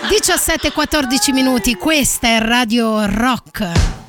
[0.09, 4.00] 17-14 minuti, questa è Radio Rock.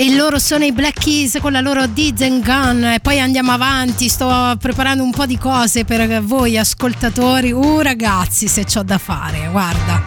[0.00, 2.84] E loro sono i Black Keys con la loro Deeds and Gun.
[2.84, 4.08] E poi andiamo avanti.
[4.08, 7.50] Sto preparando un po' di cose per voi ascoltatori.
[7.50, 10.04] Uh, ragazzi, se c'ho da fare, guarda.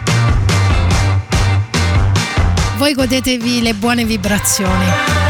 [2.78, 5.21] Voi godetevi le buone vibrazioni.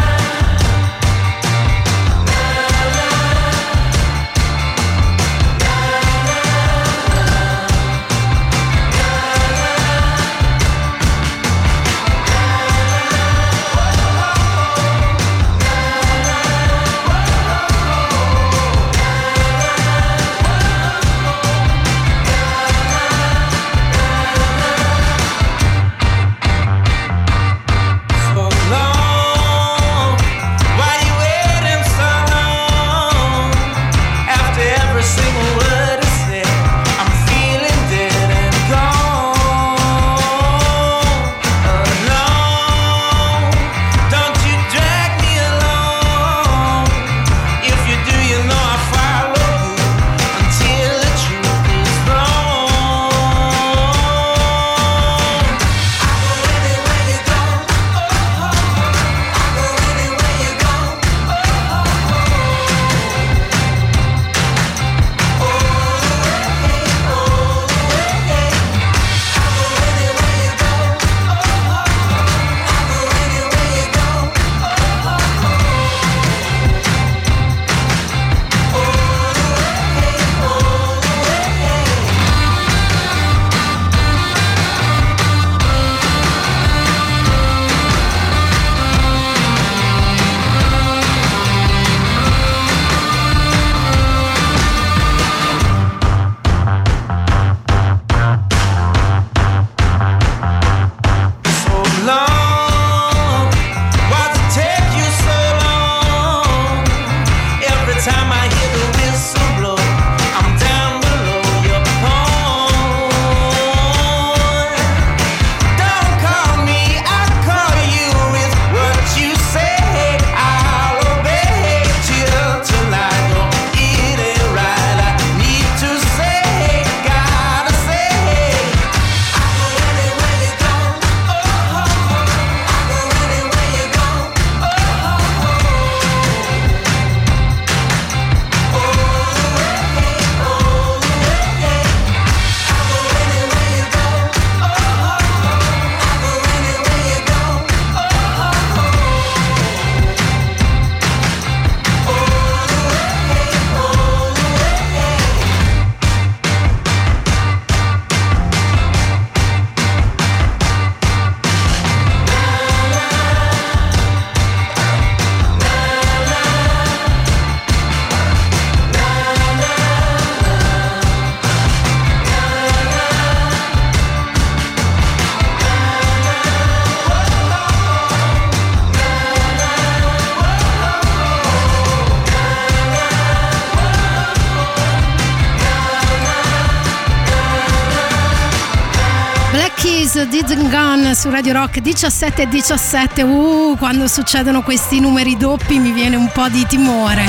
[191.23, 193.23] Su Radio Rock 17 e 17.
[193.23, 197.23] Uh, quando succedono questi numeri doppi mi viene un po' di timore.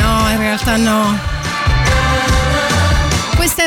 [0.00, 1.37] No, in realtà no.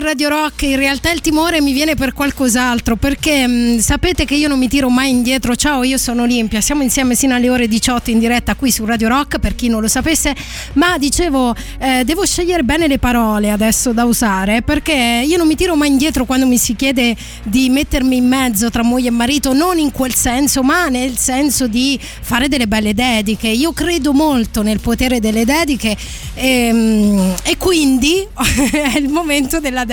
[0.01, 4.47] Radio Rock, in realtà il timore mi viene per qualcos'altro, perché mh, sapete che io
[4.47, 5.55] non mi tiro mai indietro.
[5.55, 9.07] Ciao, io sono Olimpia, siamo insieme sino alle ore 18 in diretta qui su Radio
[9.09, 10.35] Rock, per chi non lo sapesse,
[10.73, 15.55] ma dicevo, eh, devo scegliere bene le parole adesso da usare, perché io non mi
[15.55, 19.53] tiro mai indietro quando mi si chiede di mettermi in mezzo tra moglie e marito,
[19.53, 23.49] non in quel senso, ma nel senso di fare delle belle dediche.
[23.49, 25.95] Io credo molto nel potere delle dediche
[26.33, 28.25] e, e quindi
[28.71, 29.90] è il momento della dedica.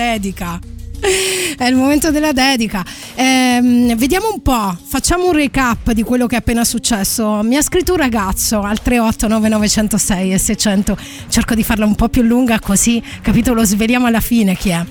[1.57, 2.85] È il momento della dedica.
[3.15, 7.41] Ehm, vediamo un po', facciamo un recap di quello che è appena successo.
[7.43, 10.97] Mi ha scritto un ragazzo al 3899106 e 600.
[11.29, 13.53] Cerco di farla un po' più lunga così, capito?
[13.53, 14.83] Lo sveliamo alla fine chi è.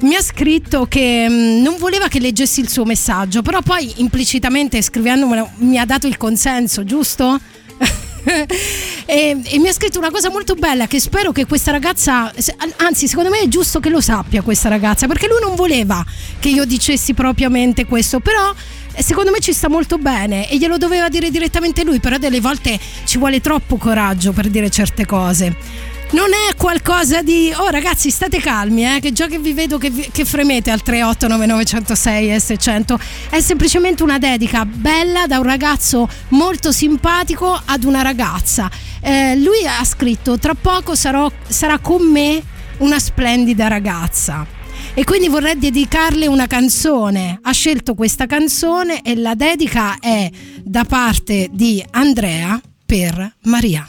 [0.00, 4.82] Mi ha scritto che mm, non voleva che leggessi il suo messaggio, però poi implicitamente
[4.82, 7.38] scrivendomelo mi ha dato il consenso, giusto?
[9.06, 12.32] e, e mi ha scritto una cosa molto bella che spero che questa ragazza,
[12.78, 16.04] anzi secondo me è giusto che lo sappia questa ragazza, perché lui non voleva
[16.38, 18.52] che io dicessi propriamente questo, però
[18.94, 22.40] eh, secondo me ci sta molto bene e glielo doveva dire direttamente lui, però delle
[22.40, 25.94] volte ci vuole troppo coraggio per dire certe cose.
[26.12, 27.52] Non è qualcosa di.
[27.54, 30.80] Oh ragazzi, state calmi, eh, che già che vi vedo che, vi- che fremete al
[30.84, 32.98] 38991006 S100.
[33.28, 38.70] È semplicemente una dedica bella da un ragazzo molto simpatico ad una ragazza.
[39.00, 42.42] Eh, lui ha scritto: Tra poco sarò- sarà con me
[42.78, 44.46] una splendida ragazza.
[44.94, 47.38] E quindi vorrei dedicarle una canzone.
[47.42, 50.30] Ha scelto questa canzone e la dedica è
[50.62, 53.86] da parte di Andrea per Maria.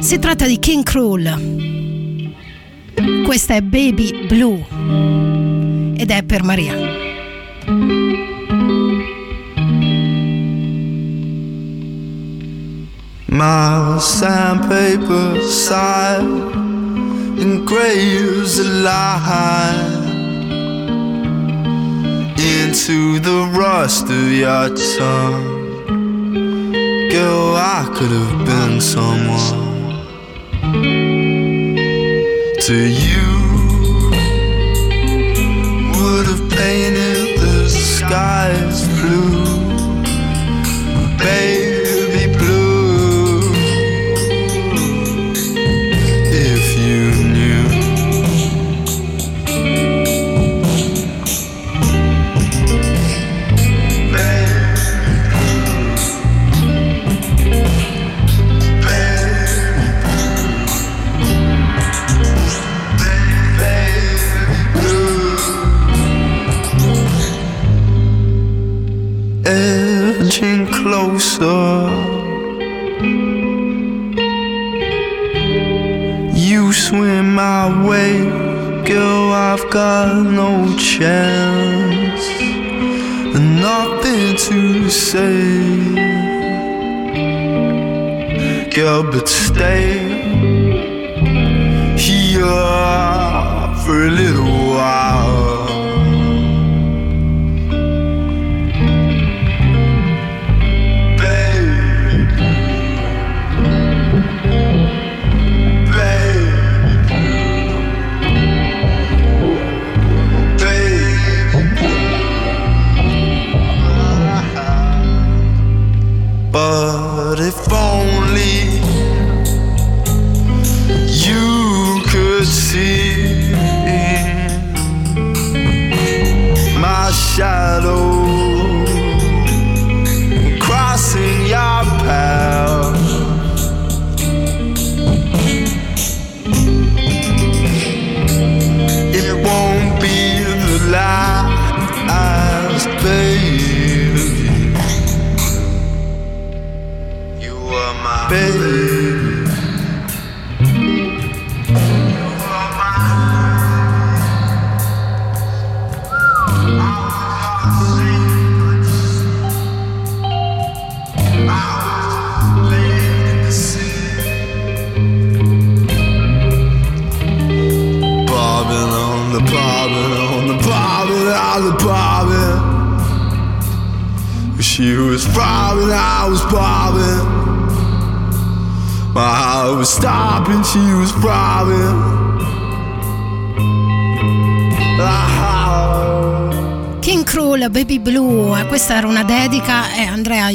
[0.00, 2.32] Si tratta di King Cruel.
[3.24, 4.64] Questa è Baby Blue
[5.96, 6.74] ed è per Maria.
[13.26, 16.52] My sandpaper side
[17.38, 20.06] engraves a line
[22.36, 25.56] into the rust of your tongue.
[27.10, 29.77] Girl, I could have been someone
[32.60, 33.28] to you.
[35.96, 39.44] Would have painted the skies blue,
[41.18, 41.77] baby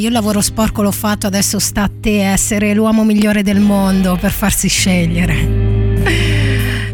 [0.04, 4.18] io il lavoro sporco l'ho fatto, adesso sta a te essere l'uomo migliore del mondo
[4.20, 5.62] per farsi scegliere.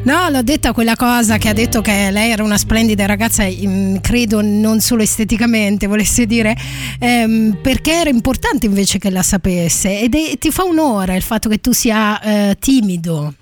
[0.04, 3.96] No, l'ho detta quella cosa che ha detto che lei era una splendida ragazza, mm,
[3.98, 6.56] credo non solo esteticamente, volesse dire,
[7.00, 11.50] ehm, perché era importante invece che la sapesse ed è- ti fa onore il fatto
[11.50, 13.34] che tu sia eh, timido.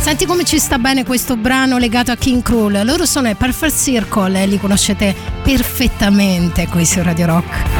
[0.00, 2.84] Senti come ci sta bene questo brano legato a King Cruel.
[2.84, 7.73] Loro sono i Perfect Circle li conoscete perfettamente qui su Radio Rock.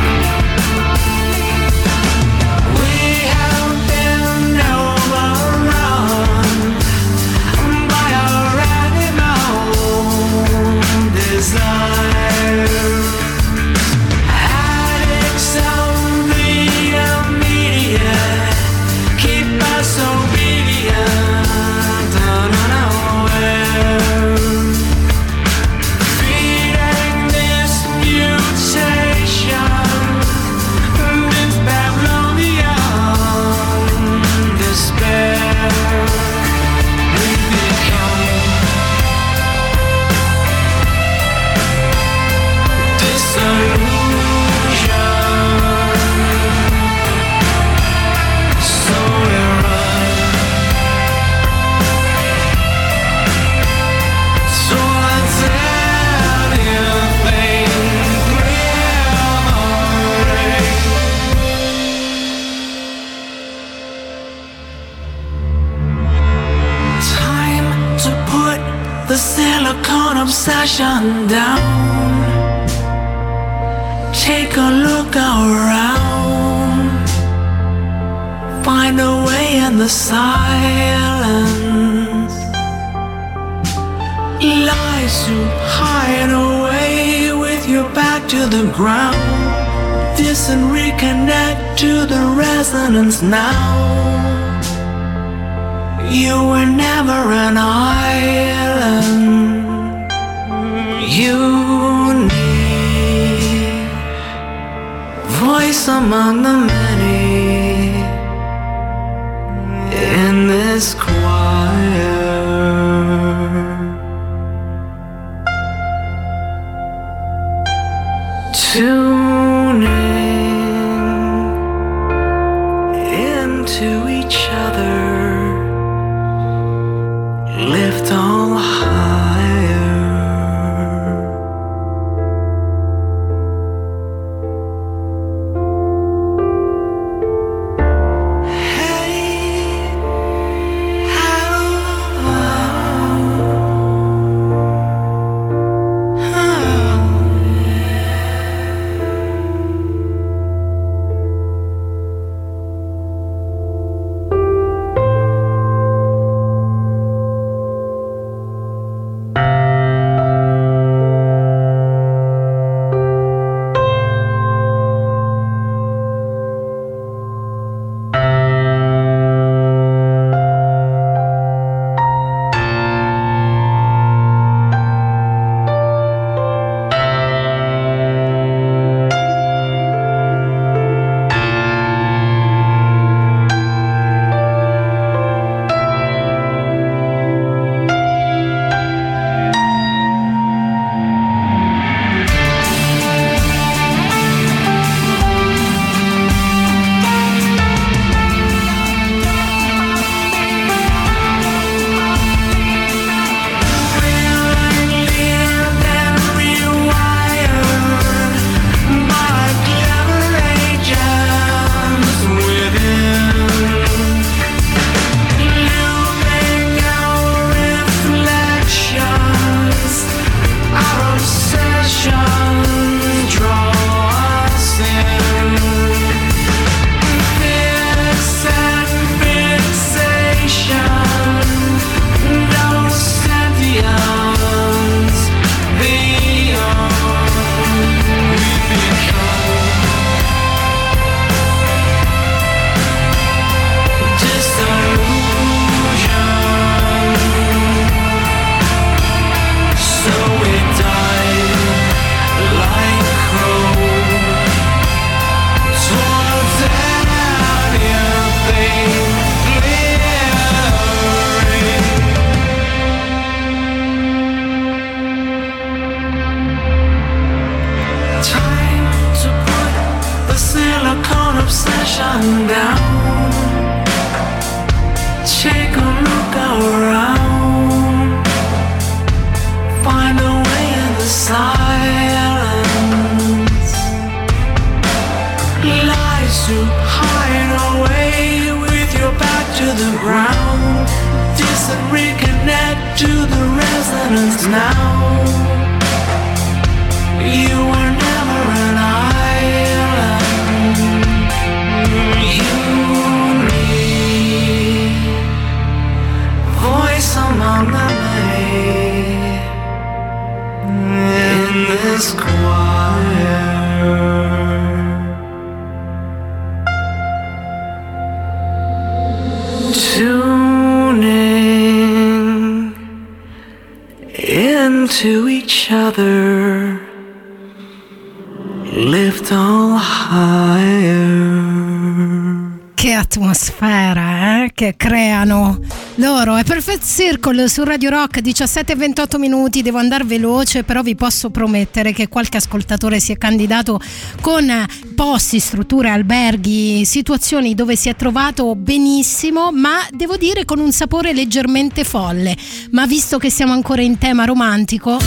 [336.84, 341.92] Circle su Radio Rock 17 e 28 minuti, devo andare veloce però vi posso promettere
[341.92, 343.80] che qualche ascoltatore si è candidato
[344.20, 344.46] con
[344.94, 351.14] posti, strutture, alberghi, situazioni dove si è trovato benissimo ma devo dire con un sapore
[351.14, 352.36] leggermente folle,
[352.72, 354.98] ma visto che siamo ancora in tema romantico...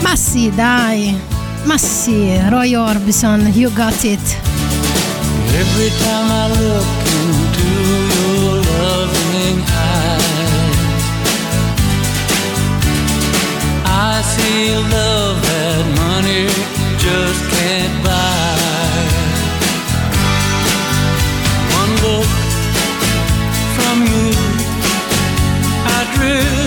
[0.00, 1.14] Ma sì dai,
[1.64, 4.36] ma sì, Roy Orbison, you got it.
[14.36, 16.44] see love that money
[17.04, 19.06] just can't buy.
[21.80, 22.30] One look
[23.76, 24.28] from you,
[25.96, 26.65] I drift.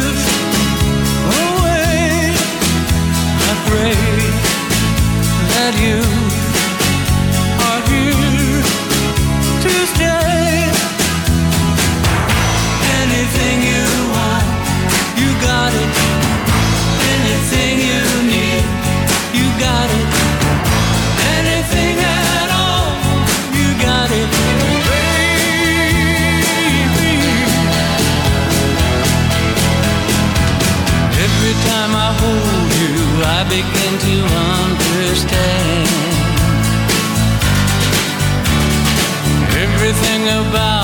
[40.29, 40.78] about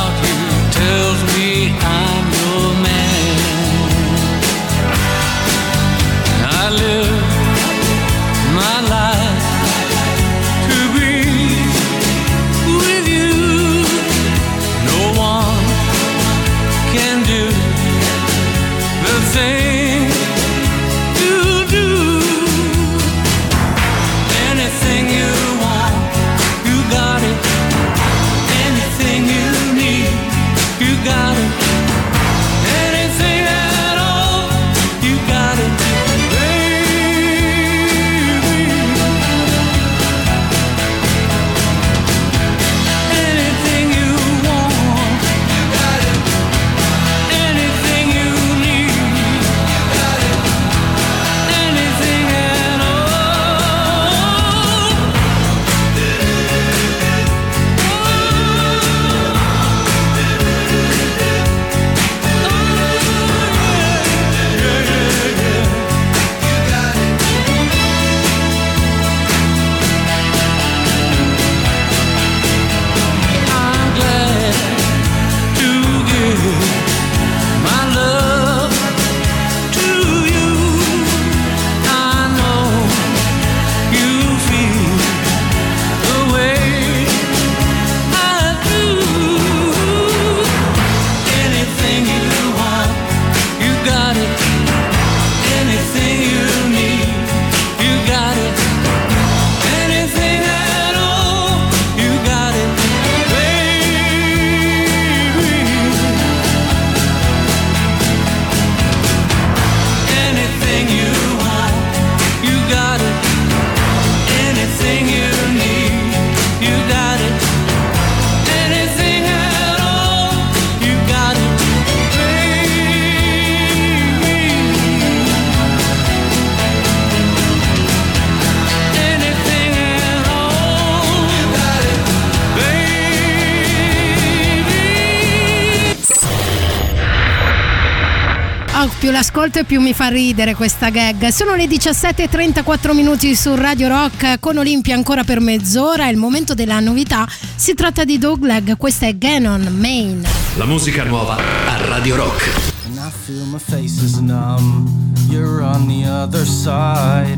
[139.45, 141.27] ascolto e più mi fa ridere questa gag.
[141.27, 146.07] Sono le 17.34 minuti su Radio Rock con Olimpia ancora per mezz'ora.
[146.07, 147.27] È il momento della novità.
[147.55, 150.25] Si tratta di Doug Dogleg, questa è Ganon Main.
[150.57, 152.49] La musica nuova a Radio Rock.
[152.95, 154.89] I feel my face is numb.
[155.29, 157.37] You're on the other side.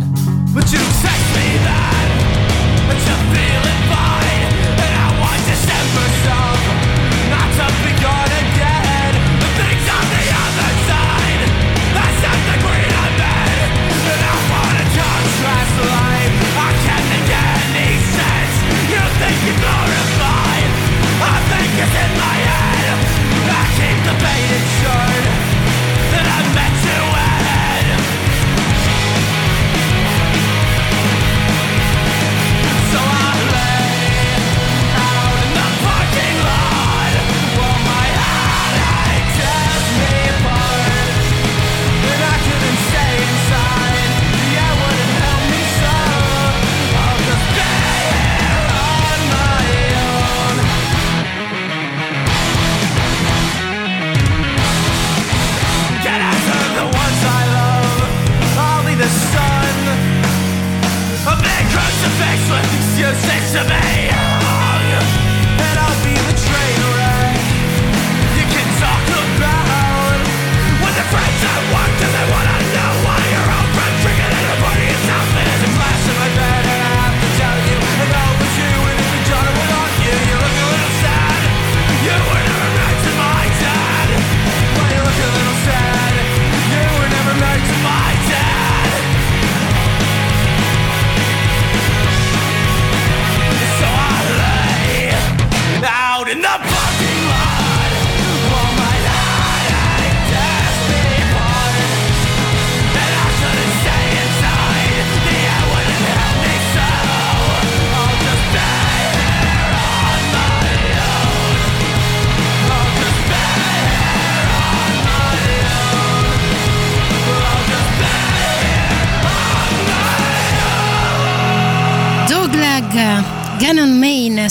[0.53, 2.07] But you text me then,
[2.87, 4.47] but you're feeling fine.
[4.77, 6.59] And I want December song,
[7.29, 8.16] not to be gone.
[21.79, 22.97] It's in my head
[23.53, 25.13] I keep the debating sure
[26.11, 26.66] That I made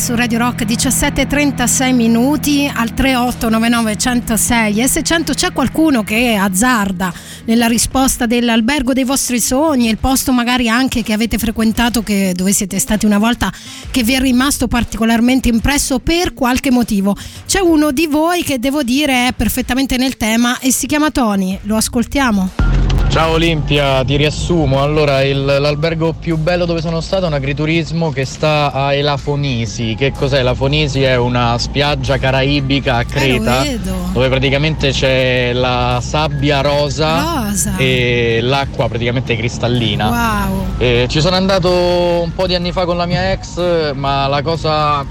[0.06, 7.12] su Radio Rock 17.36 minuti al 3899 106 e se 100 c'è qualcuno che azzarda
[7.46, 12.52] nella risposta dell'albergo dei vostri sogni, il posto magari anche che avete frequentato che, dove
[12.52, 13.52] siete stati una volta
[13.90, 17.16] che vi è rimasto particolarmente impresso per qualche motivo.
[17.44, 21.58] C'è uno di voi che devo dire è perfettamente nel tema e si chiama Tony,
[21.62, 22.85] lo ascoltiamo.
[23.16, 24.82] Ciao Olimpia, ti riassumo.
[24.82, 29.94] Allora, il- l'albergo più bello dove sono stato è un agriturismo che sta a Elafonisi.
[29.96, 30.40] Che cos'è?
[30.40, 34.10] Elafonisi è una spiaggia caraibica a Creta vedo.
[34.12, 37.76] dove praticamente c'è la sabbia rosa, Rosa.
[37.78, 40.46] e l'acqua praticamente cristallina.
[40.50, 40.64] Wow.
[40.76, 44.42] Eh, ci sono andato un po' di anni fa con la mia ex, ma la
[44.42, 45.06] cosa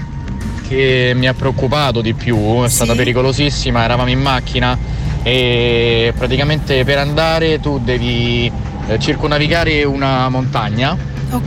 [0.68, 3.82] che mi ha preoccupato di più è stata pericolosissima.
[3.82, 4.78] Eravamo in macchina
[5.26, 8.48] e praticamente per andare tu devi
[8.86, 10.96] eh, circonnavigare una montagna,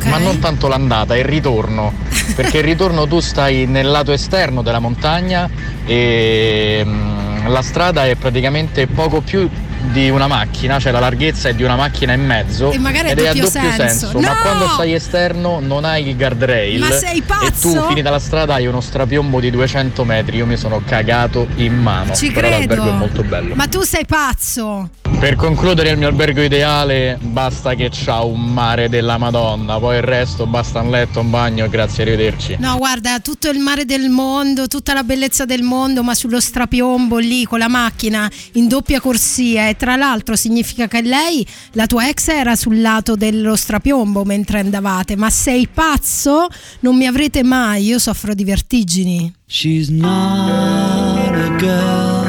[0.03, 1.93] ma non tanto l'andata, il ritorno.
[2.35, 5.49] Perché il ritorno tu stai nel lato esterno della montagna
[5.85, 9.49] e mm, la strada è praticamente poco più
[9.91, 13.11] di una macchina, cioè la larghezza è di una macchina e mezzo E magari è
[13.11, 13.76] ed è a doppio senso.
[13.88, 14.35] senso, ma No!
[14.41, 17.72] quando stai esterno non hai il guardrail Ma sei e pazzo?
[17.72, 21.76] tu finita la strada hai uno strapiombo di 200 metri, io mi sono cagato in
[21.76, 22.57] mano, Ci però credo.
[22.57, 23.56] l'albergo è molto bello.
[23.56, 24.89] Ma tu sei pazzo.
[25.19, 30.03] Per concludere il mio albergo ideale basta che c'ha un mare della Madonna, poi il
[30.03, 32.57] resto basta un letto, un bagno, grazie, arrivederci.
[32.60, 37.18] No, guarda, tutto il mare del mondo, tutta la bellezza del mondo, ma sullo strapiombo
[37.18, 42.10] lì con la macchina in doppia corsia e tra l'altro significa che lei, la tua
[42.10, 46.48] ex era sul lato dello strapiombo mentre andavate, ma sei pazzo?
[46.82, 49.34] Non mi avrete mai, io soffro di vertigini.
[49.46, 52.26] She's not a girl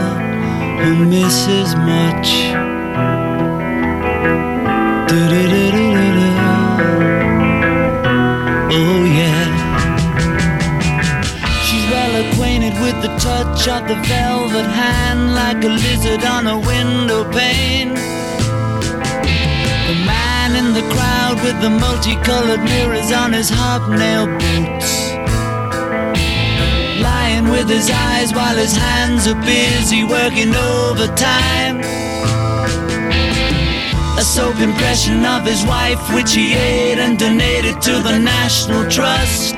[0.80, 2.52] who misses much.
[5.06, 5.59] Du-du-du-du-du-du.
[13.68, 17.94] Of the velvet hand, like a lizard on a window pane.
[19.88, 25.10] The man in the crowd with the multicolored mirrors on his hobnail boots
[27.02, 31.80] lying with his eyes while his hands are busy working overtime.
[34.18, 39.49] A soap impression of his wife, which he ate and donated to the National Trust.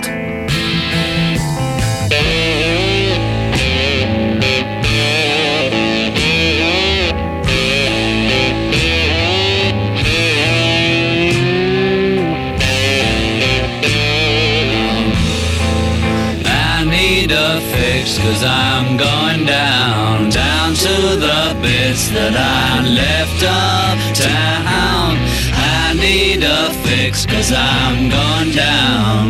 [17.43, 20.95] A fix cause I'm going down, down to
[21.27, 25.19] the bits that I left uptown.
[25.55, 29.27] I need a fix cause I'm going down.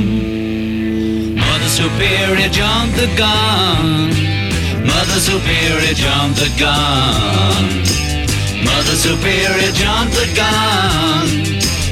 [1.40, 4.12] Mother Superior jumped the gun.
[4.84, 7.64] Mother Superior jumped the gun.
[8.68, 11.24] Mother Superior jumped the gun.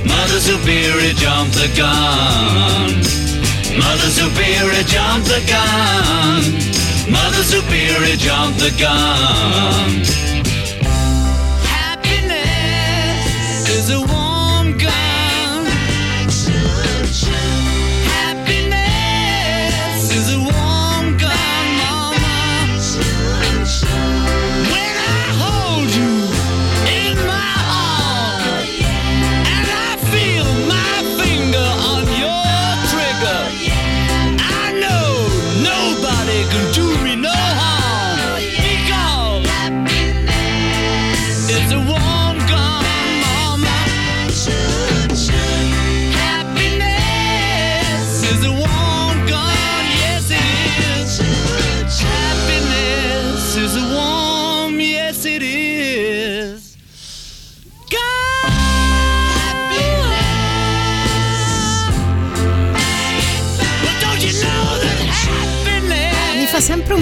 [0.04, 3.39] Mother Superior jumped the gun.
[3.78, 6.42] Mother Superior jumped the gun.
[7.10, 10.39] Mother Superior jumped the gun.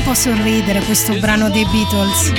[0.09, 2.33] Po' sorridere questo brano dei Beatles.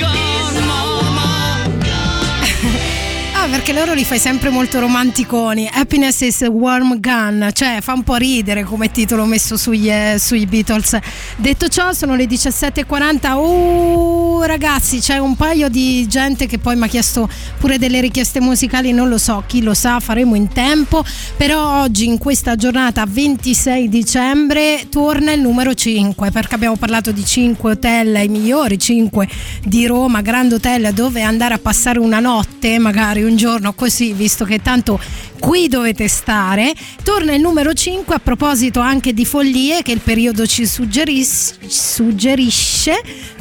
[3.50, 5.68] Perché loro li fai sempre molto romanticoni.
[5.72, 10.18] Happiness is a warm gun, cioè fa un po' ridere come titolo messo sugli, eh,
[10.20, 10.96] sui Beatles.
[11.34, 13.32] Detto ciò, sono le 17.40.
[13.34, 17.28] Uh, ragazzi, c'è un paio di gente che poi mi ha chiesto
[17.58, 21.04] pure delle richieste musicali, non lo so, chi lo sa, faremo in tempo.
[21.36, 27.24] Però oggi, in questa giornata 26 dicembre, torna il numero 5, perché abbiamo parlato di
[27.24, 29.28] 5 hotel, i migliori 5
[29.64, 34.44] di Roma, Grand Hotel, dove andare a passare una notte, magari un giorno così, visto
[34.44, 35.00] che tanto
[35.38, 36.74] qui dovete stare.
[37.02, 42.92] Torna il numero 5 a proposito anche di follie che il periodo ci suggeris- suggerisce.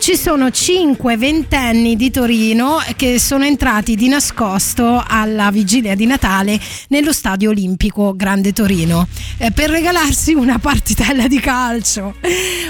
[0.09, 6.59] Ci sono 5 ventenni di Torino che sono entrati di nascosto alla vigilia di Natale
[6.87, 9.07] nello stadio olimpico Grande Torino
[9.37, 12.15] eh, per regalarsi una partitella di calcio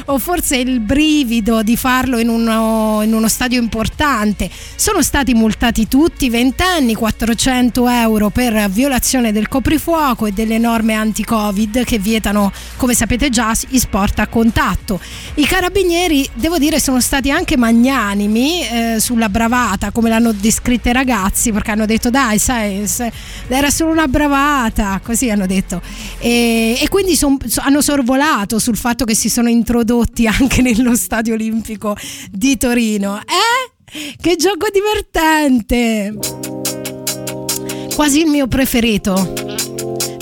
[0.06, 4.49] o forse il brivido di farlo in uno, in uno stadio importante.
[4.76, 11.86] Sono stati multati tutti, ventenni, 400 euro per violazione del coprifuoco e delle norme anti-Covid
[11.86, 14.99] che vietano, come sapete già, gli sport a contatto.
[15.36, 20.93] I carabinieri, devo dire, sono stati anche magnanimi eh, sulla bravata, come l'hanno descritta i
[20.93, 22.85] ragazzi, perché hanno detto dai, sai,
[23.47, 25.81] era solo una bravata, così hanno detto.
[26.19, 30.95] E, e quindi son- so- hanno sorvolato sul fatto che si sono introdotti anche nello
[30.95, 31.95] stadio olimpico
[32.31, 33.19] di Torino.
[33.19, 34.15] Eh?
[34.19, 36.14] Che gioco divertente!
[37.95, 39.14] Quasi il mio preferito.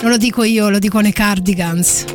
[0.01, 2.05] Non lo dico io, lo dicono i Cardigans.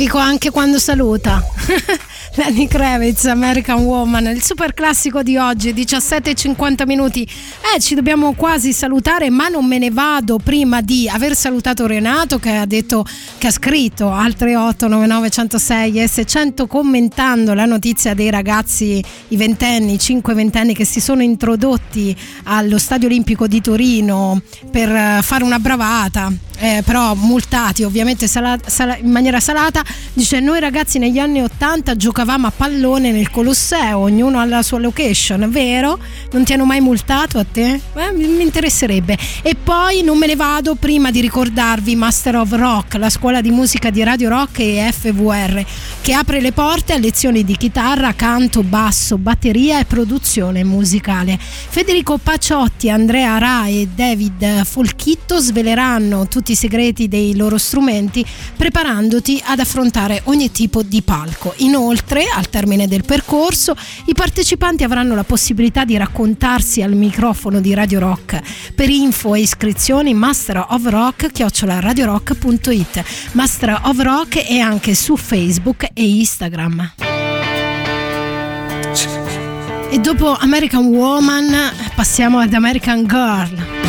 [0.00, 1.44] Fico anche quando saluta.
[2.36, 7.22] Lenny Kravitz, American Woman, il super classico di oggi, 17.50 minuti.
[7.22, 12.38] Eh, ci dobbiamo quasi salutare, ma non me ne vado prima di aver salutato Renato
[12.38, 13.04] che ha detto
[13.36, 19.98] che ha scritto al 3899 106 S100 commentando la notizia dei ragazzi, i ventenni, i
[19.98, 24.40] cinque ventenni che si sono introdotti allo Stadio Olimpico di Torino
[24.70, 29.82] per eh, fare una bravata, eh, però multati ovviamente sala- sala- in maniera salata.
[30.12, 35.48] Dice noi ragazzi negli anni 80 giocavamo a pallone nel Colosseo, ognuno alla sua location,
[35.50, 35.98] vero?
[36.32, 37.80] Non ti hanno mai multato a te?
[37.94, 39.16] Eh, mi mi interesserebbe.
[39.42, 43.50] E poi non me ne vado prima di ricordarvi Master of Rock, la scuola di
[43.50, 45.64] musica di Radio Rock e FVR,
[46.00, 51.38] che apre le porte a lezioni di chitarra, canto, basso, batteria e produzione musicale.
[51.40, 58.24] Federico Paciotti, Andrea Ra e David Folchitto sveleranno tutti i segreti dei loro strumenti
[58.56, 61.54] preparandoti ad affrontare ogni tipo di palco.
[61.58, 67.74] Inoltre, al termine del percorso, i partecipanti avranno la possibilità di raccontarsi al microfono di
[67.74, 68.40] Radio Rock.
[68.74, 71.30] Per info e iscrizioni Master of Rock
[71.80, 73.04] radiorock.it.
[73.32, 76.92] Master of Rock è anche su Facebook e Instagram.
[79.92, 81.52] E dopo American Woman
[81.96, 83.79] passiamo ad American Girl.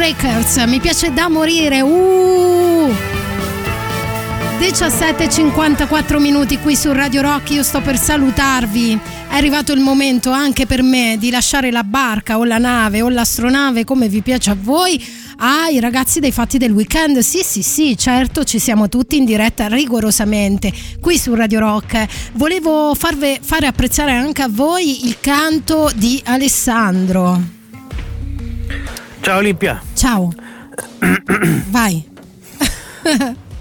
[0.00, 0.56] The Heartbreakers.
[0.66, 1.82] Mi piace da morire.
[1.82, 2.92] Uh!
[4.58, 8.98] 17.54 minuti qui su Radio Rock, io sto per salutarvi.
[9.28, 13.08] È arrivato il momento anche per me di lasciare la barca o la nave o
[13.08, 15.02] l'astronave come vi piace a voi
[15.38, 17.18] ai ragazzi dei fatti del weekend.
[17.20, 22.06] Sì, sì, sì, certo, ci siamo tutti in diretta rigorosamente qui su Radio Rock.
[22.34, 27.40] Volevo farve, fare apprezzare anche a voi il canto di Alessandro.
[29.20, 29.89] Ciao Olimpia.
[30.00, 30.32] Ciao.
[31.68, 32.08] Vai.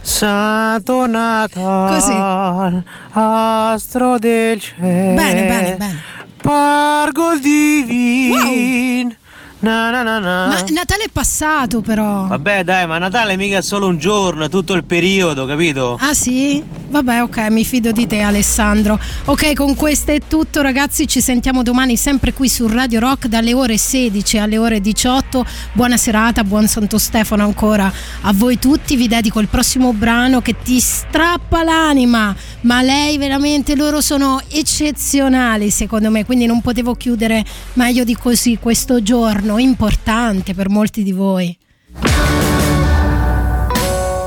[0.01, 5.15] Santo Natale, astro del cielo.
[5.15, 6.01] Bene, bene, bene.
[6.41, 9.13] Pargo divin.
[9.61, 10.47] Na, na, na, na.
[10.47, 12.27] Ma Natale è passato però.
[12.27, 15.97] Vabbè dai, ma Natale mica è solo un giorno, è tutto il periodo, capito?
[15.99, 16.63] Ah sì?
[16.89, 18.97] Vabbè, ok, mi fido di te Alessandro.
[19.25, 23.53] Ok, con questo è tutto ragazzi, ci sentiamo domani sempre qui su Radio Rock dalle
[23.53, 25.45] ore 16 alle ore 18.
[25.73, 27.91] Buona serata, buon Santo Stefano ancora
[28.21, 28.95] a voi tutti.
[28.95, 35.69] Vi dedico il prossimo brano che ti strappa l'anima, ma lei veramente loro sono eccezionali
[35.69, 41.11] secondo me, quindi non potevo chiudere meglio di così questo giorno importante per molti di
[41.11, 41.57] voi.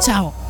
[0.03, 0.42] Ciao.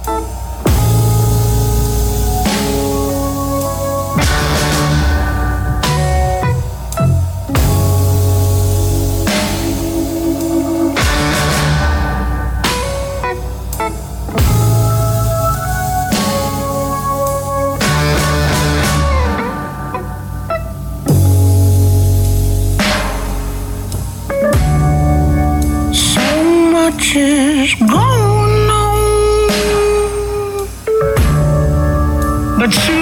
[27.15, 29.49] Is going on,
[32.59, 33.02] but you